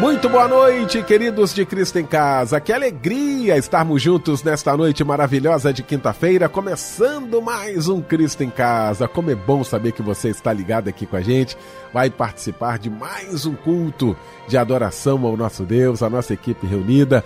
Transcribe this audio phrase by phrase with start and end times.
[0.00, 2.58] Muito boa noite, queridos de Cristo em Casa.
[2.58, 9.06] Que alegria estarmos juntos nesta noite maravilhosa de quinta-feira, começando mais um Cristo em Casa.
[9.06, 11.54] Como é bom saber que você está ligado aqui com a gente,
[11.92, 14.16] vai participar de mais um culto
[14.48, 17.22] de adoração ao nosso Deus, a nossa equipe reunida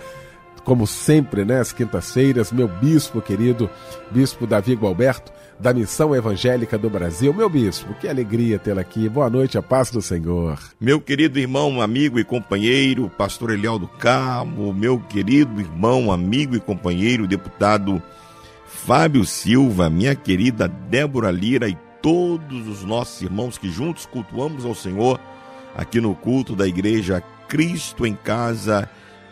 [0.65, 3.69] como sempre, né, quintas-feiras, meu bispo querido,
[4.09, 7.31] bispo Davi Gualberto, da Missão Evangélica do Brasil.
[7.33, 9.07] Meu bispo, que alegria tê-lo aqui.
[9.07, 10.59] Boa noite, a paz do Senhor.
[10.81, 16.59] Meu querido irmão, amigo e companheiro, pastor Eliel do Carmo, meu querido irmão, amigo e
[16.59, 18.01] companheiro, deputado
[18.65, 24.73] Fábio Silva, minha querida Débora Lira e todos os nossos irmãos que juntos cultuamos ao
[24.73, 25.19] Senhor
[25.75, 28.89] aqui no culto da igreja Cristo em Casa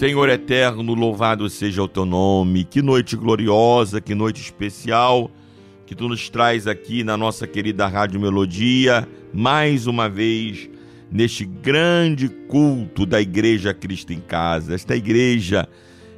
[0.00, 2.64] Senhor eterno, louvado seja o teu nome.
[2.64, 5.30] Que noite gloriosa, que noite especial
[5.84, 10.70] que tu nos traz aqui na nossa querida Rádio Melodia, mais uma vez
[11.12, 14.74] neste grande culto da Igreja Cristo em Casa.
[14.74, 15.68] Esta igreja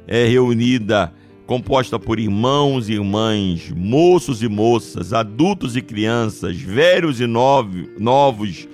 [0.07, 1.13] é reunida,
[1.45, 8.65] composta por irmãos e irmãs, moços e moças, adultos e crianças, velhos e novos,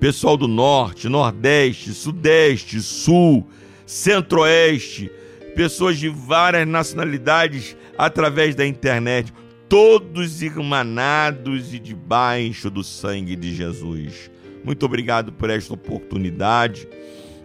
[0.00, 3.46] pessoal do norte, nordeste, sudeste, sul
[3.90, 5.10] centro-oeste,
[5.56, 9.32] pessoas de várias nacionalidades através da internet,
[9.68, 14.30] todos irmanados e debaixo do sangue de Jesus.
[14.62, 16.86] Muito obrigado por esta oportunidade.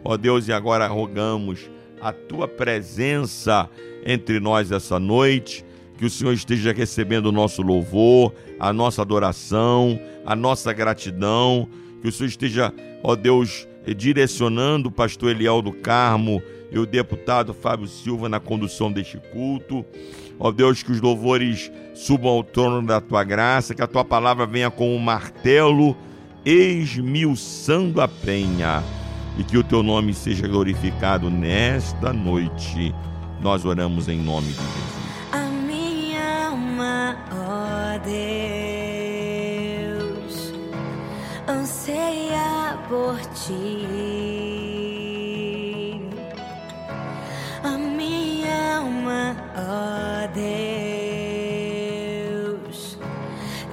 [0.04, 1.68] Ó Deus, e agora rogamos
[2.00, 3.68] a tua presença
[4.06, 5.66] entre nós essa noite,
[5.98, 11.68] que o Senhor esteja recebendo o nosso louvor, a nossa adoração, a nossa gratidão,
[12.04, 16.41] que o Senhor esteja, ó Deus, direcionando o pastor Eliel do Carmo
[16.72, 19.85] e o deputado Fábio Silva na condução deste culto.
[20.40, 24.46] Ó Deus, que os louvores subam ao trono da tua graça, que a tua palavra
[24.46, 25.96] venha com um martelo,
[26.46, 28.84] esmiuçando a penha,
[29.38, 32.94] e que o teu nome seja glorificado nesta noite.
[33.41, 34.96] Nós oramos em nome de Jesus.
[35.31, 38.75] A minha alma, ó Deus,
[41.48, 43.88] anseia por ti.
[47.64, 50.28] A minha alma, ó
[52.64, 52.98] Deus,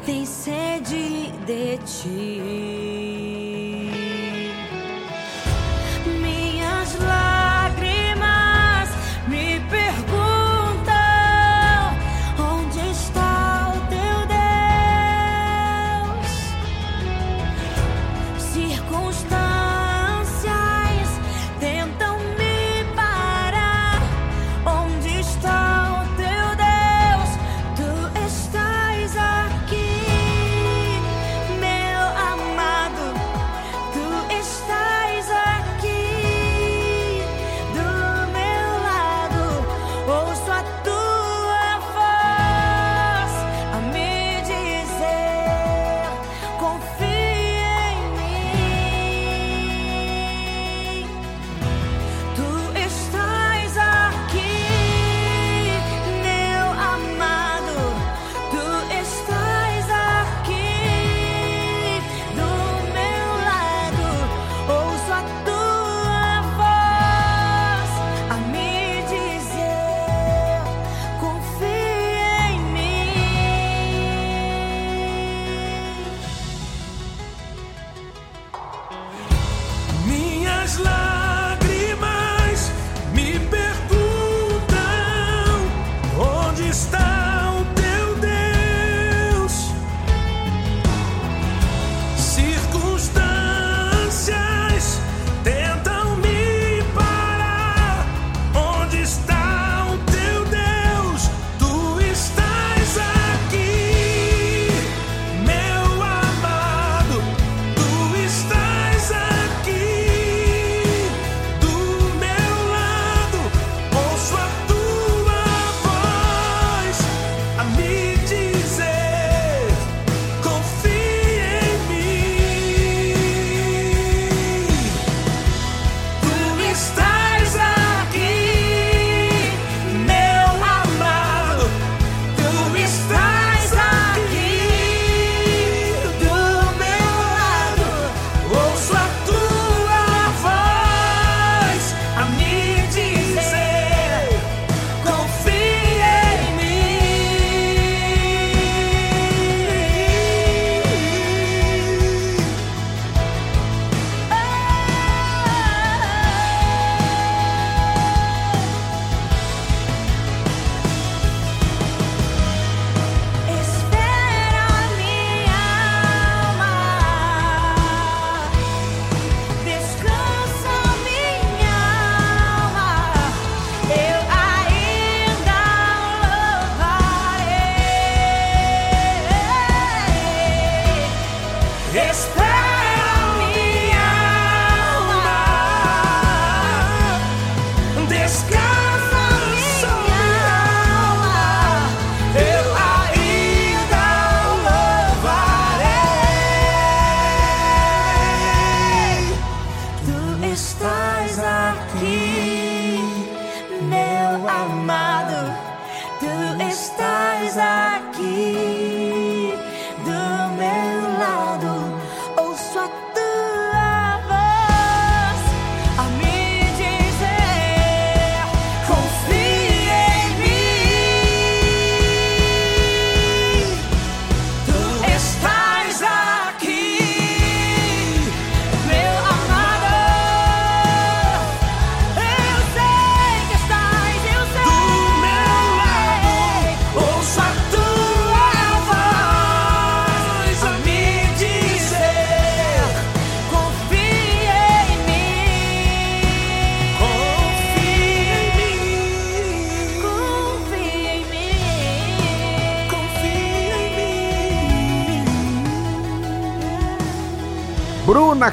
[0.05, 2.72] tem sede de ti.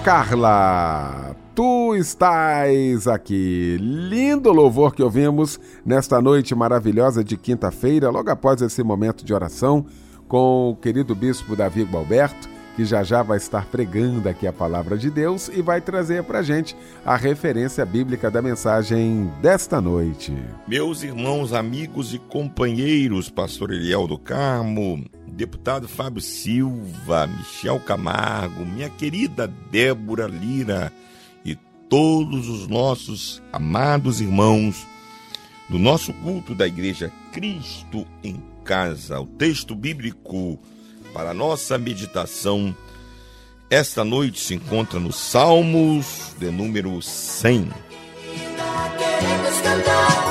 [0.03, 3.77] Carla, tu estás aqui.
[3.79, 9.85] Lindo louvor que ouvimos nesta noite maravilhosa de quinta-feira, logo após esse momento de oração
[10.27, 12.47] com o querido bispo Davi Gualberto,
[12.77, 16.41] que já já vai estar pregando aqui a palavra de Deus e vai trazer pra
[16.41, 20.33] gente a referência bíblica da mensagem desta noite.
[20.65, 25.03] Meus irmãos, amigos e companheiros, pastor Eliel do Carmo,
[25.39, 30.91] deputado Fábio Silva, Michel Camargo, minha querida Débora Lira
[31.45, 31.55] e
[31.87, 34.85] todos os nossos amados irmãos
[35.69, 39.21] do nosso culto da igreja Cristo em Casa.
[39.21, 40.59] O texto bíblico
[41.13, 42.75] para nossa meditação
[43.69, 47.69] esta noite se encontra no Salmos de número 100.
[49.19, 50.28] Queremos cantar,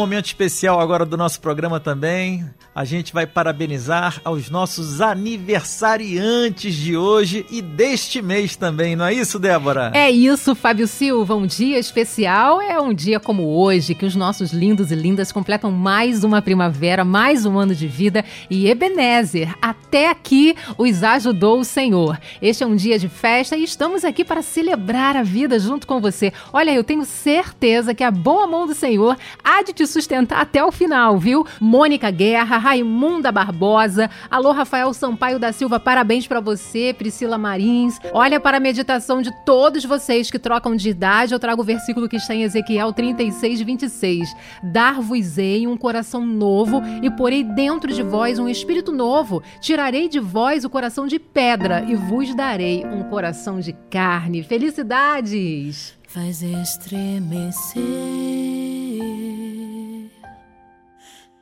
[0.00, 2.48] momento especial agora do nosso programa também.
[2.74, 9.12] A gente vai parabenizar aos nossos aniversariantes de hoje e deste mês também, não é
[9.12, 9.90] isso, Débora?
[9.92, 11.34] É isso, Fábio Silva.
[11.34, 15.70] Um dia especial é um dia como hoje, que os nossos lindos e lindas completam
[15.70, 18.24] mais uma primavera, mais um ano de vida.
[18.48, 22.18] E Ebenezer, até aqui os ajudou o Senhor.
[22.40, 26.00] Este é um dia de festa e estamos aqui para celebrar a vida junto com
[26.00, 26.32] você.
[26.52, 30.64] Olha, eu tenho certeza que a boa mão do Senhor há de te sustentar até
[30.64, 31.46] o final, viu?
[31.60, 37.98] Mônica Guerra, Raimunda Barbosa, alô Rafael Sampaio da Silva, parabéns para você, Priscila Marins.
[38.12, 42.08] Olha para a meditação de todos vocês que trocam de idade, eu trago o versículo
[42.08, 44.36] que está em Ezequiel 36, 26.
[44.62, 49.42] Dar-vos-ei um coração novo e porei dentro de vós um espírito novo.
[49.60, 54.42] Tirarei de vós o coração de pedra e vos darei um coração de carne.
[54.42, 56.00] Felicidades!
[56.10, 57.80] faz estremecer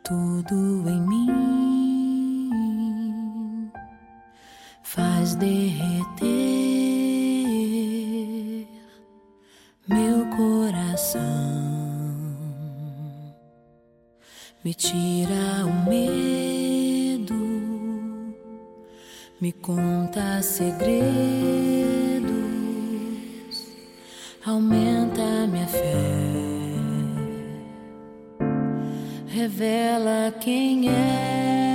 [0.08, 1.28] tudo em mim,
[4.82, 6.26] faz derreter
[9.86, 11.20] meu coração,
[14.64, 17.34] me tira o medo,
[19.38, 20.88] me conta segredos,
[24.46, 26.47] aumenta minha fé
[29.38, 31.67] revela quem és.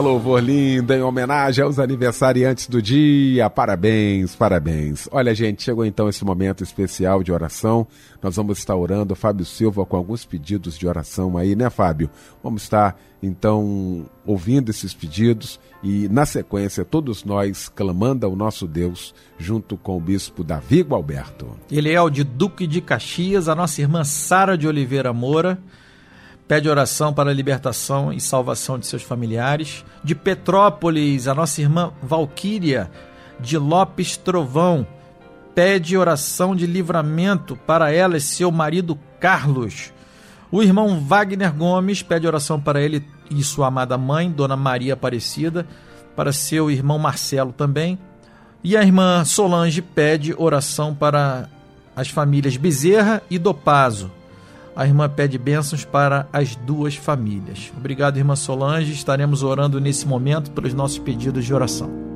[0.00, 3.48] Louvor lindo, em homenagem aos aniversariantes do dia.
[3.50, 5.08] Parabéns, parabéns.
[5.12, 7.86] Olha, gente, chegou então esse momento especial de oração.
[8.22, 12.10] Nós vamos estar orando, Fábio Silva, com alguns pedidos de oração aí, né, Fábio?
[12.42, 19.14] Vamos estar, então, ouvindo esses pedidos e, na sequência, todos nós clamando ao nosso Deus,
[19.38, 21.46] junto com o bispo Davi Gualberto.
[21.70, 25.58] Ele é o de Duque de Caxias, a nossa irmã Sara de Oliveira Moura.
[26.50, 29.84] Pede oração para a libertação e salvação de seus familiares.
[30.02, 32.90] De Petrópolis, a nossa irmã Valquíria
[33.38, 34.84] de Lopes Trovão.
[35.54, 39.92] Pede oração de livramento para ela e seu marido Carlos.
[40.50, 45.64] O irmão Wagner Gomes pede oração para ele e sua amada mãe, Dona Maria Aparecida,
[46.16, 47.96] para seu irmão Marcelo também.
[48.64, 51.48] E a irmã Solange pede oração para
[51.94, 54.10] as famílias Bezerra e Dopazo.
[54.74, 57.72] A irmã pede bênçãos para as duas famílias.
[57.76, 58.92] Obrigado, irmã Solange.
[58.92, 62.10] Estaremos orando nesse momento pelos nossos pedidos de oração.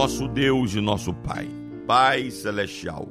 [0.00, 1.46] nosso Deus e nosso Pai,
[1.86, 3.06] Pai Celestial.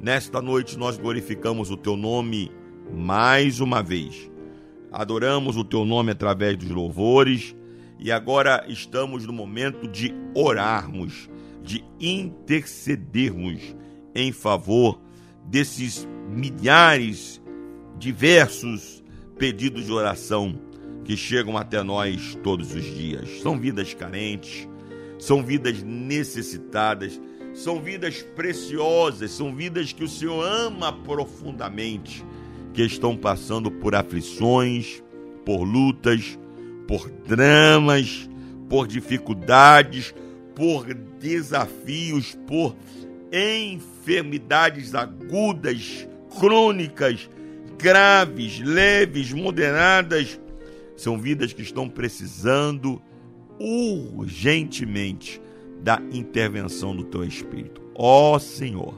[0.00, 2.50] Nesta noite nós glorificamos o Teu nome
[2.92, 4.28] mais uma vez.
[4.90, 7.54] Adoramos o Teu nome através dos louvores
[7.98, 11.28] e agora estamos no momento de orarmos,
[11.62, 13.74] de intercedermos
[14.14, 15.00] em favor
[15.44, 17.40] desses milhares,
[17.98, 19.02] diversos
[19.38, 20.58] pedidos de oração
[21.04, 23.40] que chegam até nós todos os dias.
[23.40, 24.68] São vidas carentes,
[25.18, 27.20] são vidas necessitadas,
[27.54, 32.24] são vidas preciosas, são vidas que o Senhor ama profundamente,
[32.72, 35.02] que estão passando por aflições,
[35.44, 36.38] por lutas,
[36.88, 38.28] por dramas,
[38.66, 40.14] por dificuldades,
[40.56, 40.86] por
[41.20, 42.74] desafios, por
[43.30, 46.08] enfermidades agudas,
[46.40, 47.28] crônicas,
[47.78, 50.40] graves, leves, moderadas.
[50.96, 53.00] São vidas que estão precisando
[53.60, 55.40] urgentemente
[55.82, 57.82] da intervenção do teu Espírito.
[57.94, 58.94] Ó oh, Senhor,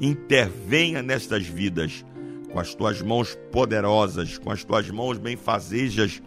[0.00, 2.04] intervenha nestas vidas
[2.50, 6.20] com as tuas mãos poderosas, com as tuas mãos benfazejas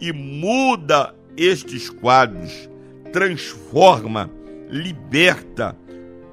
[0.00, 2.68] e muda estes quadros,
[3.12, 4.30] transforma,
[4.68, 5.76] liberta,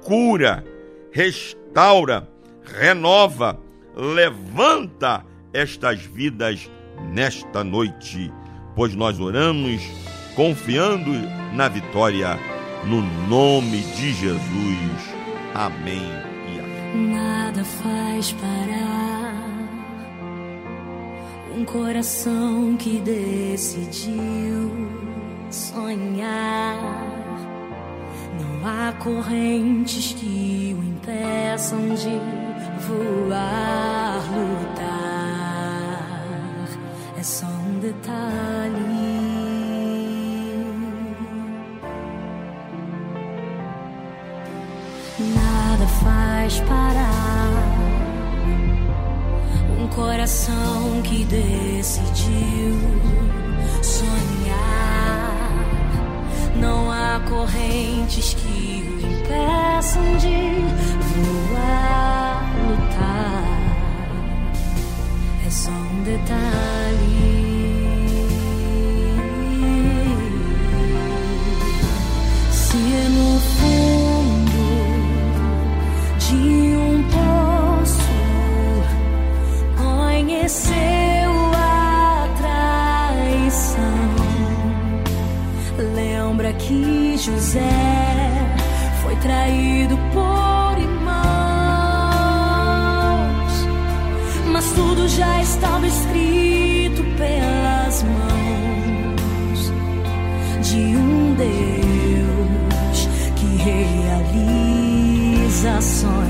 [0.02, 0.64] cura,
[1.12, 2.28] restaura,
[2.64, 3.60] renova,
[3.94, 6.70] levanta estas vidas
[7.12, 8.32] nesta noite,
[8.74, 9.82] pois nós oramos
[10.34, 11.10] confiando
[11.52, 12.38] na vitória,
[12.84, 15.14] no nome de Jesus.
[15.54, 16.28] Amém.
[16.94, 19.17] Nada faz parar
[21.58, 24.70] um coração que decidiu
[25.50, 26.76] sonhar.
[28.40, 32.20] Não há correntes que o impeçam de
[32.86, 35.08] voar, lutar.
[37.18, 39.08] É só um detalhe.
[45.18, 47.27] Nada faz parar
[49.98, 52.78] coração que decidiu
[53.82, 55.50] sonhar.
[56.54, 60.54] Não há correntes que o impeçam de
[61.50, 63.42] voar, lutar.
[65.44, 66.87] É só um detalhe.
[87.28, 87.60] José
[89.02, 91.18] foi traído por irmãos,
[94.50, 99.70] mas tudo já estava escrito pelas mãos
[100.62, 106.27] de um Deus que realiza sonhos.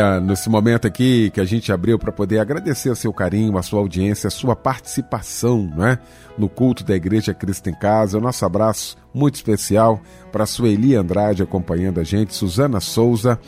[0.00, 3.62] Olha, nesse momento aqui que a gente abriu para poder agradecer o seu carinho, a
[3.62, 5.98] sua audiência, a sua participação, não é?
[6.38, 8.16] No culto da Igreja Cristo em Casa.
[8.16, 10.00] O nosso abraço muito especial
[10.32, 13.38] para a Sueli Andrade acompanhando a gente, Suzana Souza,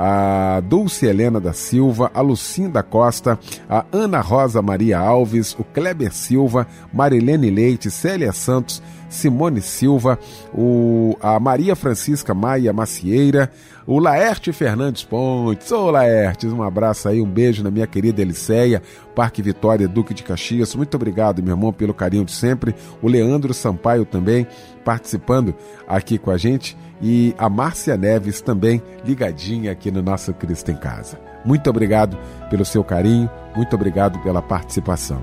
[0.00, 3.36] a Dulce Helena da Silva, a Lucinda Costa,
[3.68, 10.16] a Ana Rosa Maria Alves, o Kleber Silva, Marilene Leite, Célia Santos, Simone Silva,
[10.54, 13.50] o, a Maria Francisca Maia Macieira,
[13.86, 15.72] o Laerte Fernandes Pontes.
[15.72, 18.82] Ô Laertes, um abraço aí, um beijo na minha querida Eliceia,
[19.16, 20.74] Parque Vitória, Duque de Caxias.
[20.76, 22.74] Muito obrigado, meu irmão, pelo carinho de sempre.
[23.02, 24.46] O Leandro Sampaio também
[24.88, 25.54] participando
[25.86, 30.76] aqui com a gente e a Márcia Neves também ligadinha aqui no nosso Cristo em
[30.76, 31.20] Casa.
[31.44, 32.16] Muito obrigado
[32.48, 35.20] pelo seu carinho, muito obrigado pela participação.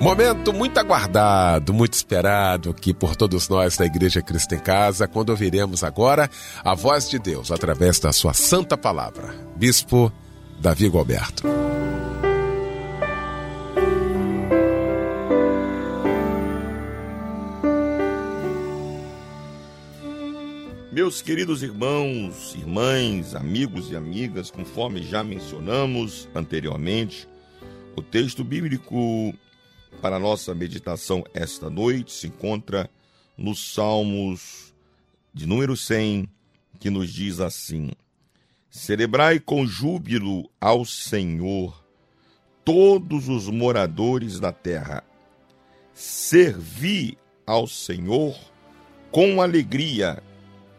[0.00, 5.28] Momento muito aguardado, muito esperado aqui por todos nós da Igreja Cristo em Casa, quando
[5.28, 6.30] ouviremos agora
[6.64, 9.34] a voz de Deus através da sua santa palavra.
[9.54, 10.10] Bispo
[10.60, 11.44] Davi Gualberto.
[20.90, 27.28] Meus queridos irmãos, irmãs, amigos e amigas, conforme já mencionamos anteriormente,
[27.94, 29.32] o texto bíblico
[30.02, 32.90] para nossa meditação esta noite se encontra
[33.36, 34.74] nos Salmos
[35.32, 36.28] de número 100,
[36.80, 37.92] que nos diz assim:
[38.78, 41.84] Celebrai com júbilo ao Senhor
[42.64, 45.02] todos os moradores da terra.
[45.92, 48.36] Servi ao Senhor
[49.10, 50.22] com alegria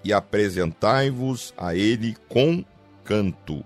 [0.03, 2.63] e apresentai-vos a Ele com
[3.03, 3.63] canto.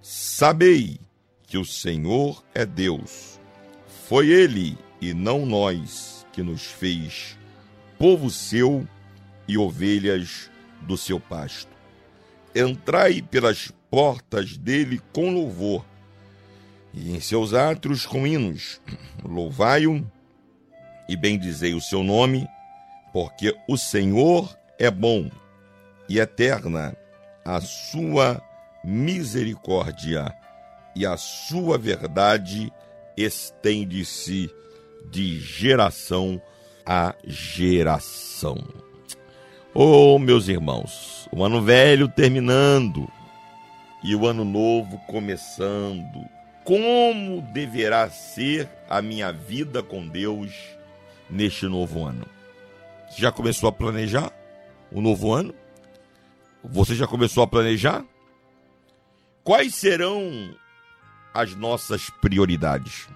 [0.00, 0.98] Sabei
[1.46, 3.40] que o Senhor é Deus
[4.10, 7.38] foi ele e não nós que nos fez
[7.96, 8.84] povo seu
[9.46, 11.69] e ovelhas do seu pasto.
[12.54, 15.84] Entrai pelas portas dele com louvor,
[16.92, 18.80] e em seus átrios com hinos.
[19.24, 20.04] Louvai-o
[21.08, 22.48] e bendizei o seu nome,
[23.12, 25.30] porque o Senhor é bom
[26.08, 26.96] e eterna
[27.44, 28.42] a sua
[28.84, 30.34] misericórdia
[30.96, 32.72] e a sua verdade
[33.16, 34.50] estende-se
[35.10, 36.40] de geração
[36.84, 38.89] a geração.
[39.72, 43.10] Oh, meus irmãos, o ano velho terminando
[44.02, 46.28] e o ano novo começando.
[46.64, 50.52] Como deverá ser a minha vida com Deus
[51.28, 52.26] neste novo ano?
[53.16, 54.32] Já começou a planejar
[54.90, 55.54] o novo ano?
[56.62, 58.04] Você já começou a planejar?
[59.42, 60.54] Quais serão
[61.32, 63.08] as nossas prioridades.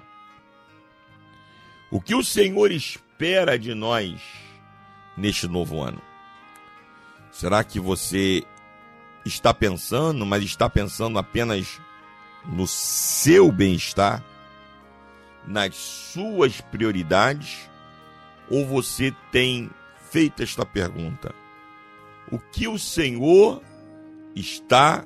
[1.90, 4.21] O que o Senhor espera de nós
[5.17, 6.01] neste novo ano?
[7.35, 8.44] Será que você
[9.27, 11.81] está pensando, mas está pensando apenas
[12.47, 14.23] no seu bem-estar,
[15.44, 17.68] nas suas prioridades?
[18.49, 19.68] Ou você tem
[20.12, 21.35] feito esta pergunta?
[22.31, 23.61] O que o Senhor
[24.37, 25.05] está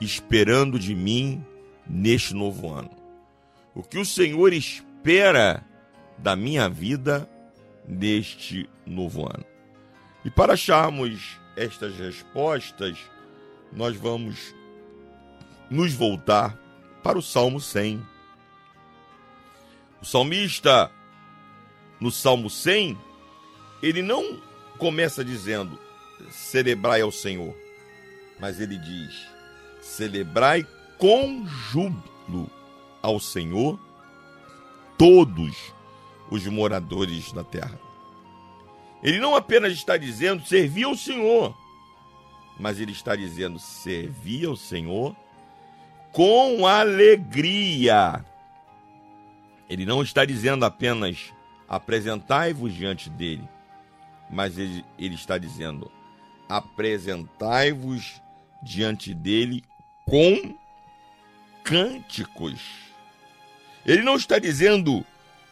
[0.00, 1.44] esperando de mim
[1.86, 2.90] neste novo ano.
[3.76, 5.64] O que o Senhor espera
[6.18, 7.30] da minha vida
[7.86, 9.44] neste novo ano.
[10.24, 12.98] E para acharmos estas respostas,
[13.70, 14.54] nós vamos
[15.68, 16.56] nos voltar
[17.02, 18.02] para o Salmo 100.
[20.00, 20.90] O salmista,
[22.00, 22.98] no Salmo 100,
[23.82, 24.40] ele não
[24.78, 25.78] começa dizendo
[26.30, 27.54] celebrai ao Senhor,
[28.38, 29.28] mas ele diz
[29.82, 32.50] celebrai com júbilo
[33.02, 33.78] ao Senhor
[34.96, 35.54] todos
[36.30, 37.89] os moradores da terra.
[39.02, 41.56] Ele não apenas está dizendo servir ao Senhor,
[42.58, 45.16] mas ele está dizendo servir ao Senhor
[46.12, 48.24] com alegria.
[49.68, 51.32] Ele não está dizendo apenas
[51.68, 53.48] apresentai-vos diante dele,
[54.28, 55.90] mas ele, ele está dizendo
[56.48, 58.20] apresentai-vos
[58.62, 59.64] diante dele
[60.04, 60.58] com
[61.62, 62.60] cânticos.
[63.86, 65.06] Ele não está dizendo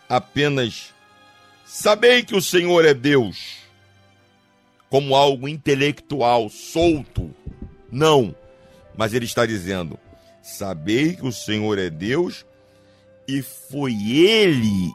[0.08, 0.92] apenas
[1.68, 3.59] sabei que o Senhor é Deus,
[4.88, 7.31] como algo intelectual, solto.
[7.92, 8.35] Não,
[8.96, 9.98] mas ele está dizendo:
[10.42, 12.44] sabei que o Senhor é Deus
[13.28, 14.90] e foi Ele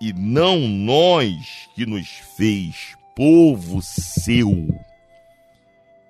[0.00, 4.68] e não nós que nos fez povo seu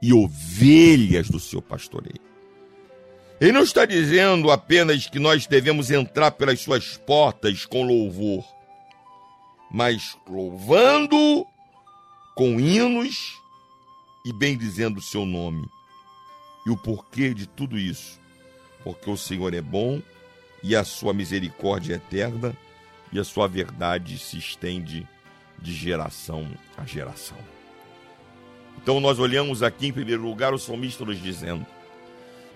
[0.00, 2.20] e ovelhas do seu pastoreio.
[3.40, 8.44] Ele não está dizendo apenas que nós devemos entrar pelas suas portas com louvor,
[9.70, 11.46] mas louvando
[12.34, 13.40] com hinos
[14.24, 15.68] e bendizendo o seu nome.
[16.66, 18.20] E o porquê de tudo isso?
[18.84, 20.00] Porque o Senhor é bom
[20.62, 22.56] e a sua misericórdia é eterna
[23.12, 25.06] e a sua verdade se estende
[25.58, 27.38] de geração a geração.
[28.80, 31.66] Então nós olhamos aqui em primeiro lugar o salmista nos dizendo: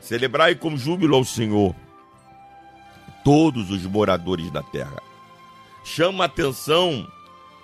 [0.01, 1.75] Celebrai com júbilo ao Senhor
[3.25, 5.12] todos os moradores da terra.
[5.85, 7.07] Chama atenção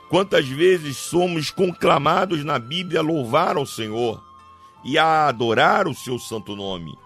[0.09, 4.23] quantas vezes somos conclamados na Bíblia a louvar ao Senhor
[4.85, 6.97] e a adorar o seu santo nome.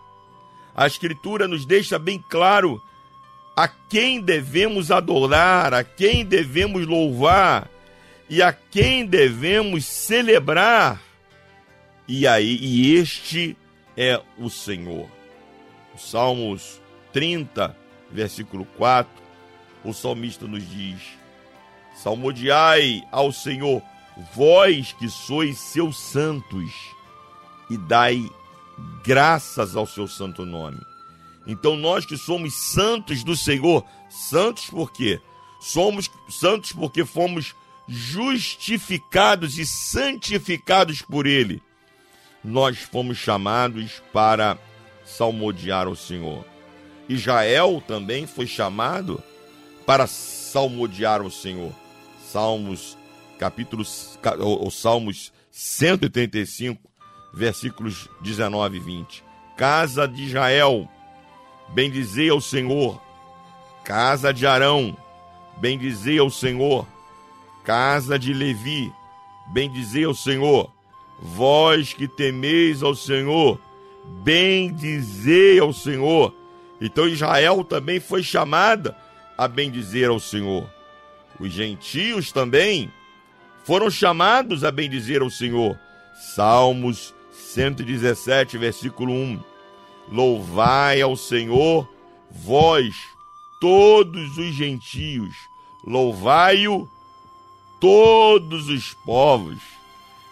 [0.74, 2.80] A Escritura nos deixa bem claro
[3.54, 7.68] a quem devemos adorar, a quem devemos louvar
[8.28, 11.02] e a quem devemos celebrar.
[12.08, 13.56] E aí, e este
[13.96, 15.08] é o Senhor.
[15.96, 16.80] Salmos
[17.12, 17.76] 30,
[18.10, 19.21] versículo 4,
[19.84, 21.00] o salmista nos diz:
[21.94, 23.82] Salmodiai ao Senhor,
[24.34, 26.72] vós que sois seus santos,
[27.68, 28.30] e dai
[29.04, 30.80] graças ao seu santo nome.
[31.46, 35.20] Então nós que somos santos do Senhor, santos por quê?
[35.60, 37.54] Somos santos porque fomos
[37.88, 41.62] justificados e santificados por ele.
[42.44, 44.58] Nós fomos chamados para
[45.04, 46.44] salmodiar o Senhor.
[47.08, 49.22] Israel também foi chamado
[49.86, 51.72] para salmodiar o Senhor.
[52.24, 52.96] Salmos,
[53.38, 56.80] capítulos, ou Salmos 135,
[57.32, 59.24] versículos 19 e 20.
[59.56, 60.88] Casa de Israel,
[61.74, 63.00] bendizei ao Senhor.
[63.84, 64.96] Casa de Arão,
[65.58, 66.86] bendizei ao Senhor.
[67.64, 68.92] Casa de Levi,
[69.52, 70.72] bendizei ao Senhor.
[71.20, 73.60] Vós que temeis ao Senhor,
[74.24, 76.34] bendizei ao Senhor.
[76.80, 78.96] Então Israel também foi chamada
[79.36, 80.68] a bendizer ao Senhor.
[81.38, 82.92] Os gentios também
[83.64, 85.78] foram chamados a bendizer ao Senhor.
[86.34, 89.40] Salmos 117, versículo 1.
[90.10, 91.88] Louvai ao Senhor,
[92.30, 92.94] vós,
[93.60, 95.34] todos os gentios,
[95.84, 96.88] louvai-o,
[97.80, 99.58] todos os povos,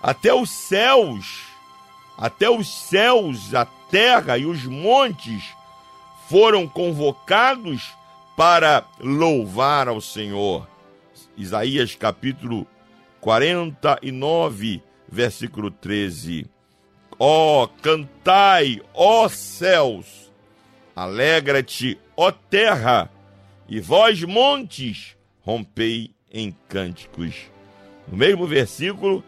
[0.03, 1.43] até os céus,
[2.19, 5.45] até os céus, a terra e os montes
[6.29, 7.83] foram convocados
[8.40, 10.66] para louvar ao Senhor.
[11.37, 12.66] Isaías capítulo
[13.20, 16.46] 49, versículo 13.
[17.18, 20.33] Ó, oh, cantai, ó céus,
[20.96, 23.11] alegra-te, ó terra,
[23.68, 27.35] e vós montes, rompei em cânticos.
[28.09, 29.22] No mesmo versículo,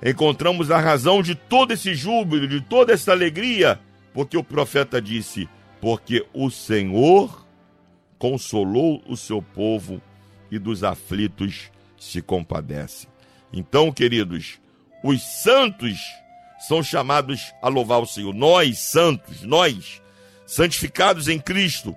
[0.00, 3.80] encontramos a razão de todo esse júbilo, de toda essa alegria,
[4.14, 5.48] porque o profeta disse:
[5.80, 7.47] Porque o Senhor
[8.18, 10.02] consolou o seu povo
[10.50, 13.06] e dos aflitos se compadece.
[13.52, 14.58] Então, queridos,
[15.02, 15.98] os santos
[16.66, 18.34] são chamados a louvar o Senhor.
[18.34, 20.02] Nós, santos, nós,
[20.46, 21.96] santificados em Cristo,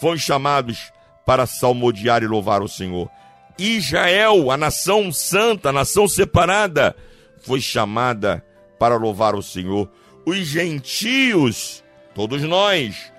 [0.00, 0.92] fomos chamados
[1.26, 3.10] para salmodiar e louvar o Senhor.
[3.58, 6.96] Israel, a nação santa, a nação separada,
[7.42, 8.44] foi chamada
[8.78, 9.90] para louvar o Senhor.
[10.24, 11.82] Os gentios,
[12.14, 13.12] todos nós,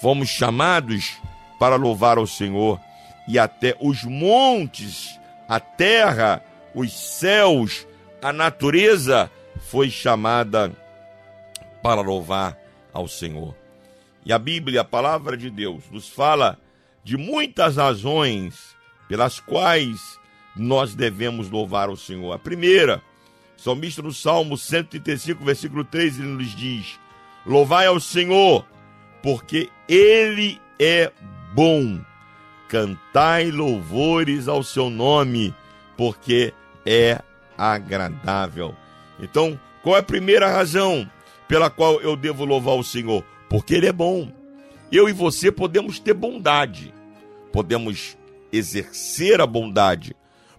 [0.00, 1.16] fomos chamados
[1.58, 2.80] para louvar ao Senhor.
[3.28, 6.42] E até os montes, a terra,
[6.74, 7.86] os céus,
[8.22, 10.72] a natureza foi chamada
[11.82, 12.56] para louvar
[12.92, 13.54] ao Senhor.
[14.24, 16.58] E a Bíblia, a palavra de Deus, nos fala
[17.04, 18.76] de muitas razões
[19.08, 20.18] pelas quais
[20.56, 22.32] nós devemos louvar o Senhor.
[22.32, 23.02] A primeira,
[23.56, 26.98] o salmista no Salmo 135, versículo 3, ele nos diz:
[27.44, 28.66] Louvai ao Senhor,
[29.22, 31.12] porque Ele é
[31.56, 31.98] bom.
[32.68, 35.54] Cantai louvores ao seu nome,
[35.96, 36.52] porque
[36.84, 37.22] é
[37.56, 38.74] agradável.
[39.18, 41.10] Então, qual é a primeira razão
[41.48, 43.24] pela qual eu devo louvar o Senhor?
[43.48, 44.30] Porque Ele é bom.
[44.92, 46.92] Eu e você podemos ter bondade,
[47.50, 48.18] podemos
[48.52, 50.14] exercer a bondade,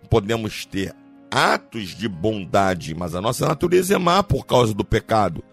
[0.09, 0.95] podemos ter
[1.29, 5.43] atos de bondade, mas a nossa natureza é má por causa do pecado.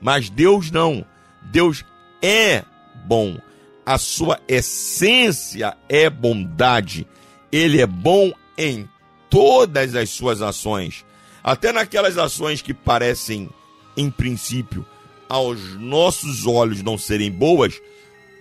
[0.00, 1.04] Mas Deus não.
[1.42, 1.84] Deus
[2.22, 2.64] é
[3.04, 3.36] bom.
[3.84, 7.06] A sua essência é bondade.
[7.52, 8.88] Ele é bom em
[9.28, 11.04] todas as suas ações,
[11.42, 13.50] até naquelas ações que parecem,
[13.96, 14.86] em princípio,
[15.28, 17.80] aos nossos olhos não serem boas,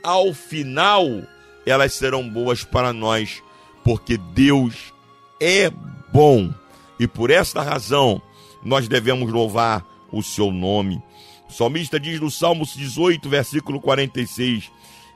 [0.03, 1.08] ao final
[1.65, 3.41] elas serão boas para nós,
[3.84, 4.93] porque Deus
[5.39, 5.71] é
[6.12, 6.53] bom.
[6.99, 8.21] E por esta razão
[8.63, 11.01] nós devemos louvar o seu nome.
[11.49, 14.71] O salmista diz no Salmo 18, versículo 46: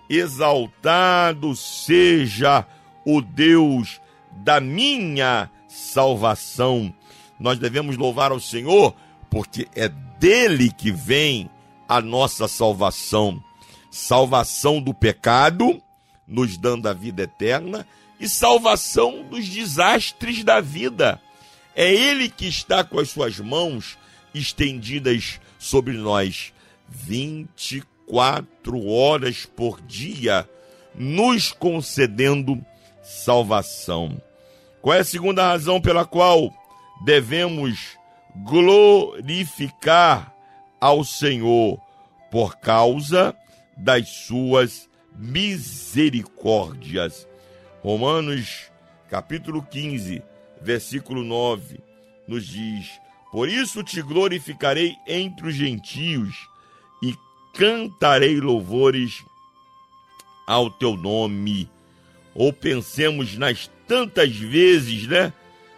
[0.09, 2.65] Exaltado seja
[3.05, 3.99] o Deus
[4.31, 6.93] da minha salvação.
[7.39, 8.95] Nós devemos louvar ao Senhor
[9.29, 9.89] porque é
[10.19, 11.49] dele que vem
[11.87, 13.43] a nossa salvação.
[13.91, 15.81] Salvação do pecado,
[16.27, 17.87] nos dando a vida eterna,
[18.19, 21.21] e salvação dos desastres da vida.
[21.75, 23.97] É Ele que está com as suas mãos
[24.33, 26.53] estendidas sobre nós
[26.89, 30.49] 24 horas por dia,
[30.95, 32.63] nos concedendo
[33.03, 34.21] salvação.
[34.81, 36.53] Qual é a segunda razão pela qual
[37.03, 37.97] devemos
[38.43, 40.33] glorificar
[40.79, 41.81] ao Senhor?
[42.31, 43.35] Por causa
[43.75, 47.27] das suas misericórdias.
[47.81, 48.69] Romanos
[49.09, 50.21] capítulo 15,
[50.61, 51.79] versículo 9,
[52.27, 52.87] nos diz:
[53.31, 56.35] Por isso te glorificarei entre os gentios
[57.01, 57.15] e
[57.57, 59.25] cantarei louvores
[60.45, 61.69] ao teu nome.
[62.35, 65.33] Ou pensemos nas tantas vezes, né?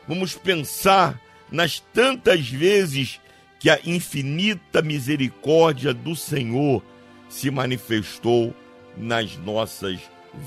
[0.08, 3.20] Vamos pensar nas tantas vezes
[3.60, 6.84] que a infinita misericórdia do Senhor
[7.30, 8.54] se manifestou
[8.98, 10.00] nas nossas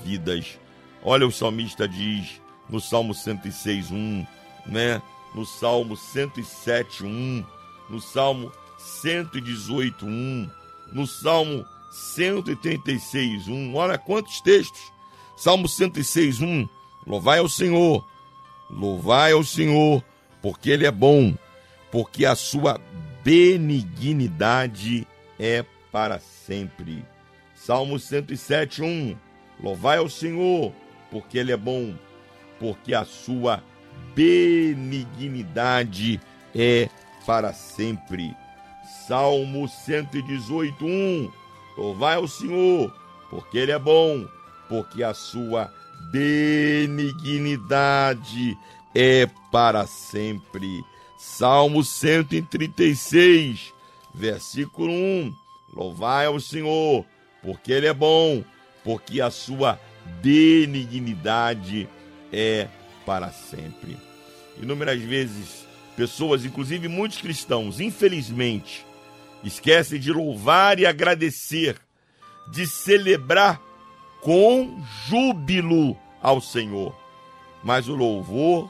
[0.05, 0.59] vidas.
[1.03, 4.27] Olha, o salmista diz no Salmo 106, 1,
[4.67, 5.01] né?
[5.35, 7.45] No Salmo 107, 1,
[7.89, 10.51] no Salmo 118, 1,
[10.93, 13.75] no Salmo 136, 1.
[13.75, 14.93] Olha quantos textos.
[15.37, 16.67] Salmo 106, 1.
[17.07, 18.07] Louvai ao Senhor,
[18.71, 20.05] louvai ao Senhor,
[20.41, 21.35] porque Ele é bom,
[21.91, 22.81] porque a sua
[23.25, 25.07] benignidade
[25.39, 27.05] é para sempre.
[27.55, 29.17] Salmo 107, 1.
[29.61, 30.73] Louvai ao Senhor,
[31.11, 31.95] porque Ele é bom,
[32.59, 33.63] porque a sua
[34.15, 36.19] benignidade
[36.55, 36.89] é
[37.27, 38.35] para sempre.
[39.13, 41.31] Salmo 118, 1.
[41.77, 42.91] Louvai ao Senhor,
[43.29, 44.27] porque Ele é bom,
[44.71, 45.71] porque a sua
[46.11, 48.57] benignidade
[48.95, 50.83] é para sempre.
[51.19, 53.75] Salmo 136,
[54.15, 55.35] versículo 1.
[55.75, 57.05] Louvai ao Senhor,
[57.43, 58.43] porque Ele é bom,
[58.83, 59.79] porque a sua
[60.23, 61.87] benignidade
[62.33, 62.67] é
[63.05, 63.95] para sempre.
[64.59, 65.67] Inúmeras vezes,
[65.99, 68.91] pessoas, inclusive muitos cristãos, infelizmente,
[69.43, 71.81] esquecem de louvar e agradecer,
[72.51, 73.61] de celebrar
[74.21, 76.95] com júbilo ao Senhor.
[77.63, 78.69] Mas o louvor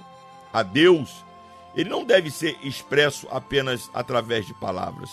[0.52, 1.24] a Deus,
[1.74, 5.10] ele não deve ser expresso apenas através de palavras.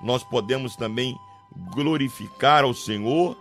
[0.00, 1.18] Nós podemos também
[1.74, 3.36] glorificar ao Senhor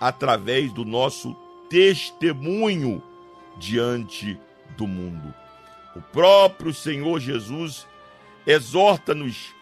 [0.00, 1.34] através do nosso
[1.68, 3.02] testemunho
[3.58, 4.38] diante
[4.76, 5.34] do mundo.
[5.94, 7.86] O próprio Senhor Jesus
[8.46, 9.54] exorta-nos,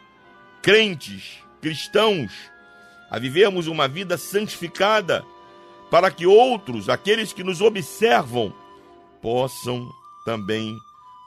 [0.67, 2.33] crentes, cristãos,
[3.09, 5.25] a vivermos uma vida santificada,
[5.93, 8.53] para que outros, aqueles que nos observam,
[9.23, 9.89] possam
[10.25, 10.77] também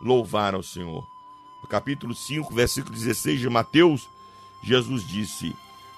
[0.02, 1.08] louvar ao Senhor.
[1.64, 4.10] No capítulo 5, versículo 16 de Mateus,
[4.62, 5.56] Jesus disse: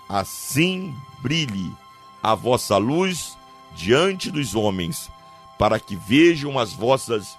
[0.08, 1.72] Assim brilhe
[2.22, 3.36] a vossa luz
[3.74, 5.10] diante dos homens,
[5.58, 7.36] para que vejam as vossas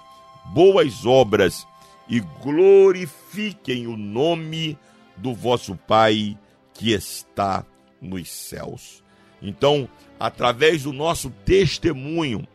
[0.47, 1.65] boas obras
[2.09, 4.77] e glorifiquem o nome
[5.17, 6.37] do vosso Pai
[6.73, 7.65] que está
[8.01, 9.03] nos céus.
[9.41, 9.87] Então,
[10.19, 12.47] através do nosso testemunho,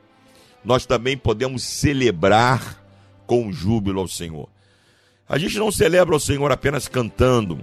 [0.65, 2.83] nós também podemos celebrar
[3.27, 4.49] com júbilo ao Senhor.
[5.29, 7.61] A gente não celebra ao Senhor apenas cantando,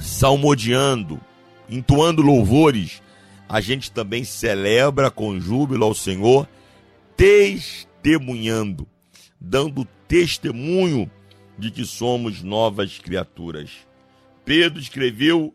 [0.00, 1.20] salmodiando,
[1.68, 3.02] entoando louvores,
[3.48, 6.48] a gente também celebra com júbilo ao Senhor,
[7.16, 8.86] testemunhando,
[9.40, 11.10] dando testemunho
[11.58, 13.70] de que somos novas criaturas.
[14.44, 15.54] Pedro escreveu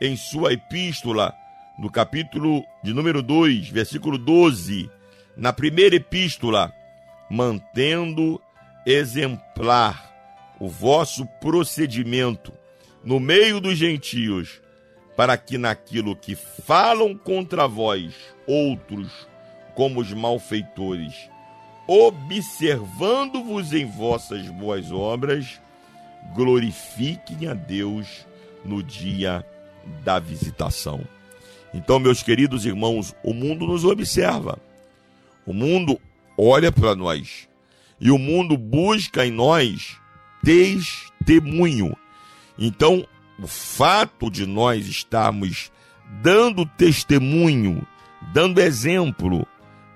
[0.00, 1.34] em sua epístola,
[1.78, 4.90] no capítulo de número 2, versículo 12,
[5.36, 6.72] na primeira epístola,
[7.30, 8.40] mantendo
[8.86, 10.10] exemplar
[10.58, 12.52] o vosso procedimento
[13.04, 14.60] no meio dos gentios,
[15.16, 18.14] para que naquilo que falam contra vós
[18.46, 19.26] outros,
[19.74, 21.29] como os malfeitores,
[21.92, 25.60] observando-vos em vossas boas obras,
[26.36, 28.24] glorifiquem a Deus
[28.64, 29.44] no dia
[30.04, 31.00] da visitação.
[31.74, 34.56] Então, meus queridos irmãos, o mundo nos observa.
[35.44, 36.00] O mundo
[36.38, 37.48] olha para nós.
[38.00, 39.96] E o mundo busca em nós
[40.44, 41.96] testemunho.
[42.56, 43.04] Então,
[43.36, 45.72] o fato de nós estarmos
[46.22, 47.84] dando testemunho,
[48.32, 49.44] dando exemplo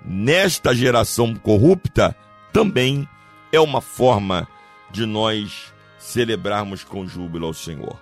[0.05, 2.15] nesta geração corrupta,
[2.53, 3.09] também
[3.51, 4.47] é uma forma
[4.91, 7.99] de nós celebrarmos com júbilo ao Senhor.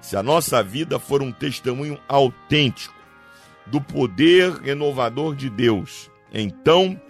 [0.00, 2.94] Se a nossa vida for um testemunho autêntico
[3.66, 7.00] do poder renovador de Deus, então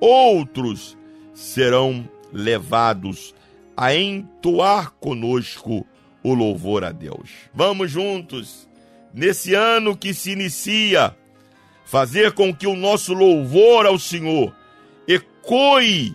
[0.00, 0.96] outros
[1.32, 3.34] serão levados
[3.76, 5.86] a entoar conosco
[6.22, 7.30] o louvor a Deus.
[7.52, 8.68] Vamos juntos,
[9.12, 11.16] nesse ano que se inicia,
[11.94, 14.52] fazer com que o nosso louvor ao Senhor
[15.06, 16.12] ecoe,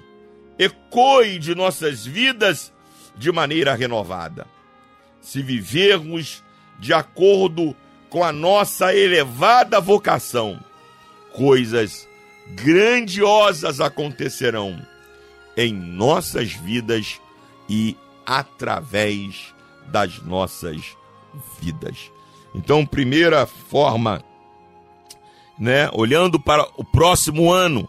[0.59, 2.73] ecoe de nossas vidas
[3.15, 4.45] de maneira renovada.
[5.21, 6.43] Se vivermos
[6.81, 7.73] de acordo
[8.09, 10.59] com a nossa elevada vocação,
[11.31, 12.05] coisas
[12.49, 14.85] grandiosas acontecerão
[15.55, 17.21] em nossas vidas
[17.69, 19.55] e através
[19.87, 20.97] das nossas
[21.61, 22.11] vidas.
[22.53, 24.21] Então, primeira forma,
[25.59, 27.87] né, olhando para o próximo ano,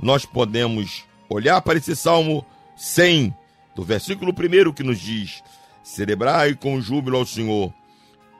[0.00, 2.46] nós podemos olhar para esse Salmo
[2.76, 3.34] 100,
[3.74, 5.42] do versículo 1 que nos diz:
[5.82, 7.72] Celebrai com júbilo ao Senhor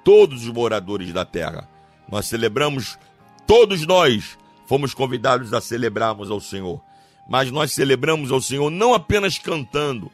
[0.05, 1.69] todos os moradores da terra.
[2.11, 2.99] Nós celebramos,
[3.47, 6.81] todos nós fomos convidados a celebrarmos ao Senhor.
[7.29, 10.11] Mas nós celebramos ao Senhor não apenas cantando,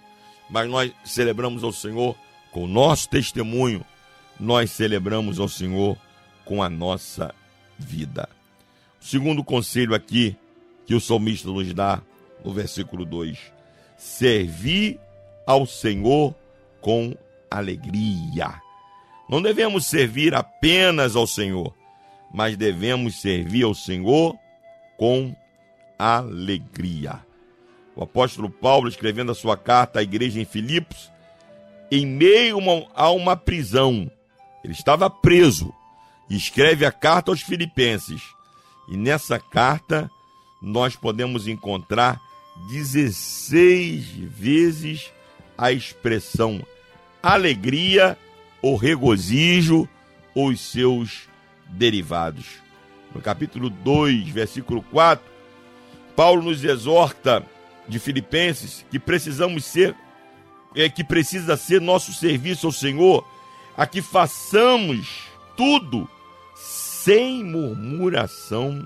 [0.51, 2.17] mas nós celebramos ao Senhor
[2.51, 3.85] com o nosso testemunho,
[4.39, 5.97] nós celebramos ao Senhor
[6.45, 7.33] com a nossa
[7.79, 8.29] vida.
[9.05, 10.35] Segundo conselho aqui
[10.87, 12.01] que o salmista nos dá
[12.43, 13.39] no versículo 2:
[13.99, 14.99] servir
[15.47, 16.35] ao Senhor
[16.81, 17.15] com
[17.51, 18.63] alegria.
[19.29, 21.75] Não devemos servir apenas ao Senhor,
[22.33, 24.39] mas devemos servir ao Senhor
[24.97, 25.37] com
[25.99, 27.21] alegria.
[27.95, 31.13] O apóstolo Paulo, escrevendo a sua carta à igreja em Filipos,
[31.91, 32.57] em meio
[32.95, 34.11] a uma prisão,
[34.65, 35.75] ele estava preso
[36.31, 38.34] e escreve a carta aos Filipenses.
[38.89, 40.11] E nessa carta
[40.61, 42.21] nós podemos encontrar
[42.69, 45.13] 16 vezes
[45.57, 46.65] a expressão
[47.23, 48.19] alegria
[48.61, 49.89] ou regozijo
[50.35, 51.29] ou os seus
[51.69, 52.47] derivados.
[53.15, 55.25] No capítulo 2, versículo 4,
[56.17, 57.45] Paulo nos exorta
[57.89, 59.95] de Filipenses que precisamos ser
[60.75, 63.25] é que precisa ser nosso serviço ao Senhor,
[63.77, 65.23] a que façamos
[65.57, 66.09] tudo
[67.05, 68.83] sem murmuração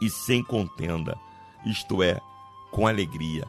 [0.00, 1.18] e sem contenda,
[1.66, 2.18] isto é,
[2.70, 3.44] com alegria.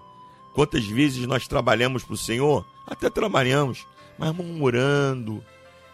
[0.53, 2.65] Quantas vezes nós trabalhamos para o Senhor?
[2.85, 3.87] Até trabalhamos,
[4.17, 5.41] mas murmurando,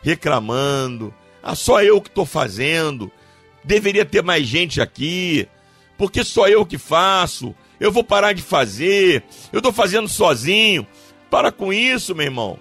[0.01, 1.13] reclamando.
[1.43, 3.11] Ah, só eu que estou fazendo.
[3.63, 5.47] Deveria ter mais gente aqui.
[5.99, 7.53] Porque só eu que faço.
[7.79, 9.23] Eu vou parar de fazer.
[9.53, 10.87] Eu estou fazendo sozinho.
[11.29, 12.59] Para com isso, meu irmão.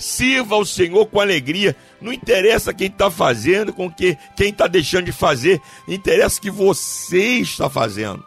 [0.00, 1.76] Sirva ao Senhor com alegria.
[2.00, 5.60] Não interessa quem está fazendo, com que, quem está deixando de fazer.
[5.86, 8.24] Interessa que você está fazendo.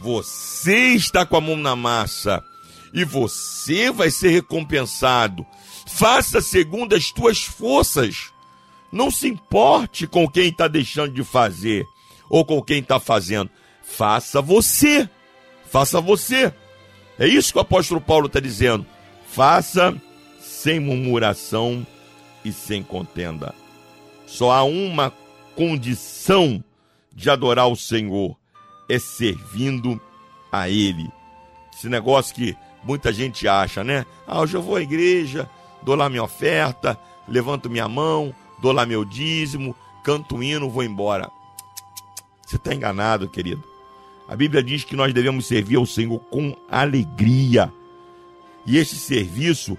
[0.00, 2.44] Você está com a mão na massa.
[2.92, 5.46] E você vai ser recompensado.
[5.86, 8.30] Faça segundo as tuas forças.
[8.92, 11.86] Não se importe com quem está deixando de fazer
[12.28, 13.50] ou com quem está fazendo.
[13.82, 15.08] Faça você.
[15.70, 16.52] Faça você.
[17.18, 18.86] É isso que o apóstolo Paulo está dizendo.
[19.30, 19.94] Faça
[20.62, 21.86] sem murmuração
[22.44, 23.54] e sem contenda.
[24.26, 25.10] Só há uma
[25.56, 26.62] condição
[27.12, 28.36] de adorar o Senhor:
[28.88, 29.98] é servindo
[30.52, 31.10] a Ele.
[31.72, 32.54] Esse negócio que
[32.84, 34.04] muita gente acha, né?
[34.26, 35.48] Ah, hoje eu vou à igreja,
[35.82, 40.84] dou lá minha oferta, levanto minha mão, dou lá meu dízimo, canto um hino, vou
[40.84, 41.30] embora.
[42.46, 43.64] Você está enganado, querido.
[44.28, 47.72] A Bíblia diz que nós devemos servir ao Senhor com alegria.
[48.66, 49.78] E esse serviço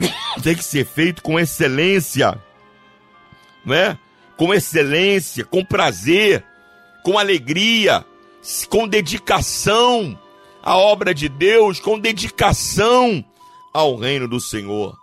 [0.42, 2.40] tem que ser feito com excelência,
[3.64, 3.98] não é?
[4.36, 6.44] Com excelência, com prazer,
[7.02, 8.04] com alegria,
[8.68, 10.18] com dedicação
[10.62, 13.24] à obra de Deus, com dedicação
[13.72, 14.96] ao reino do Senhor.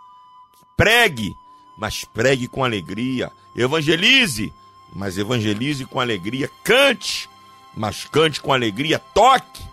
[0.78, 1.34] Pregue,
[1.78, 3.32] mas pregue com alegria.
[3.56, 4.54] Evangelize,
[4.94, 6.50] mas evangelize com alegria.
[6.64, 7.30] Cante,
[7.76, 9.00] mas cante com alegria.
[9.00, 9.64] Toque,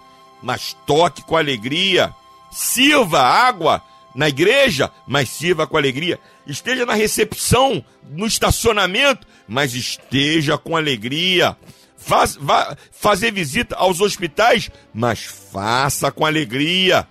[0.43, 2.15] mas toque com alegria.
[2.51, 3.83] Sirva água
[4.15, 6.19] na igreja, mas sirva com alegria.
[6.47, 11.57] Esteja na recepção, no estacionamento, mas esteja com alegria.
[11.97, 17.07] Faz, vá fazer visita aos hospitais, mas faça com alegria.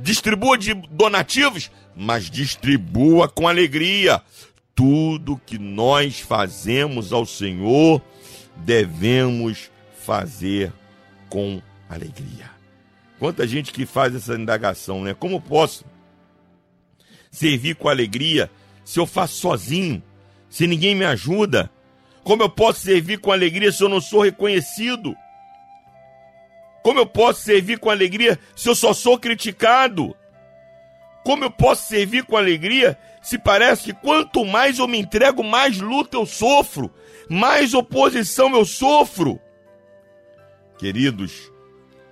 [0.00, 4.22] Distribua de donativos, mas distribua com alegria.
[4.74, 8.00] Tudo que nós fazemos ao Senhor,
[8.56, 9.70] devemos
[10.04, 10.72] fazer
[11.28, 12.50] com alegria.
[13.18, 15.14] Quanta gente que faz essa indagação, né?
[15.14, 15.84] Como posso
[17.32, 18.48] servir com alegria
[18.84, 20.02] se eu faço sozinho,
[20.48, 21.70] se ninguém me ajuda?
[22.22, 25.16] Como eu posso servir com alegria se eu não sou reconhecido?
[26.82, 30.14] Como eu posso servir com alegria se eu só sou criticado?
[31.24, 35.78] Como eu posso servir com alegria se parece que quanto mais eu me entrego, mais
[35.78, 36.92] luta eu sofro,
[37.28, 39.40] mais oposição eu sofro?
[40.78, 41.52] Queridos,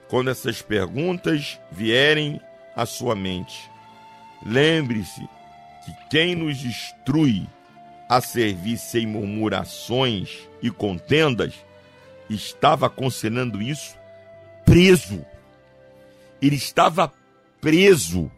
[0.09, 2.41] quando essas perguntas vierem
[2.75, 3.70] à sua mente,
[4.45, 5.21] lembre-se
[5.85, 7.47] que quem nos instrui
[8.09, 11.55] a servir sem murmurações e contendas
[12.29, 14.01] estava aconselhando isso
[14.65, 15.27] preso.
[16.41, 17.13] Ele estava
[17.61, 18.31] preso,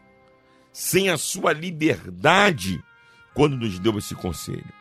[0.72, 2.82] sem a sua liberdade,
[3.34, 4.72] quando nos deu esse conselho.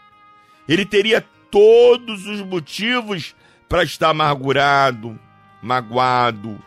[0.68, 3.36] Ele teria todos os motivos
[3.68, 5.20] para estar amargurado,
[5.62, 6.58] magoado,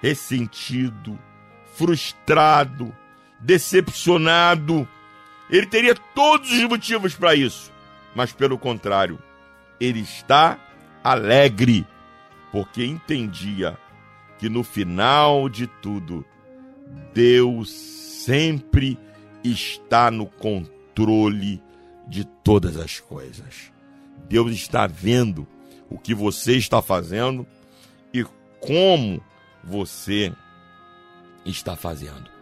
[0.00, 1.18] ressentido,
[1.74, 2.94] frustrado,
[3.38, 4.88] decepcionado.
[5.50, 7.72] Ele teria todos os motivos para isso.
[8.14, 9.18] Mas pelo contrário,
[9.80, 10.58] ele está
[11.02, 11.86] alegre,
[12.50, 13.78] porque entendia
[14.38, 16.24] que no final de tudo,
[17.12, 18.98] Deus sempre
[19.42, 21.62] está no controle
[22.06, 23.72] de todas as coisas.
[24.28, 25.46] Deus está vendo
[25.90, 27.46] o que você está fazendo
[28.12, 28.24] e
[28.60, 29.22] como
[29.62, 30.32] você
[31.44, 32.37] está fazendo.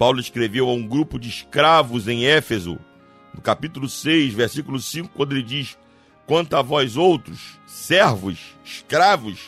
[0.00, 2.78] Paulo escreveu a um grupo de escravos em Éfeso,
[3.34, 5.76] no capítulo 6, versículo 5, quando ele diz:
[6.26, 9.38] Quanto a vós outros, servos, escravos,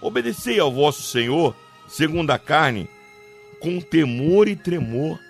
[0.00, 1.54] obedecei ao vosso Senhor,
[1.86, 2.90] segundo a carne,
[3.60, 5.20] com temor e tremor,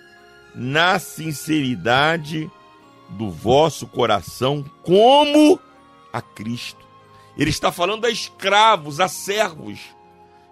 [0.54, 2.50] na sinceridade
[3.10, 5.60] do vosso coração, como
[6.10, 6.82] a Cristo.
[7.36, 9.80] Ele está falando a escravos, a servos,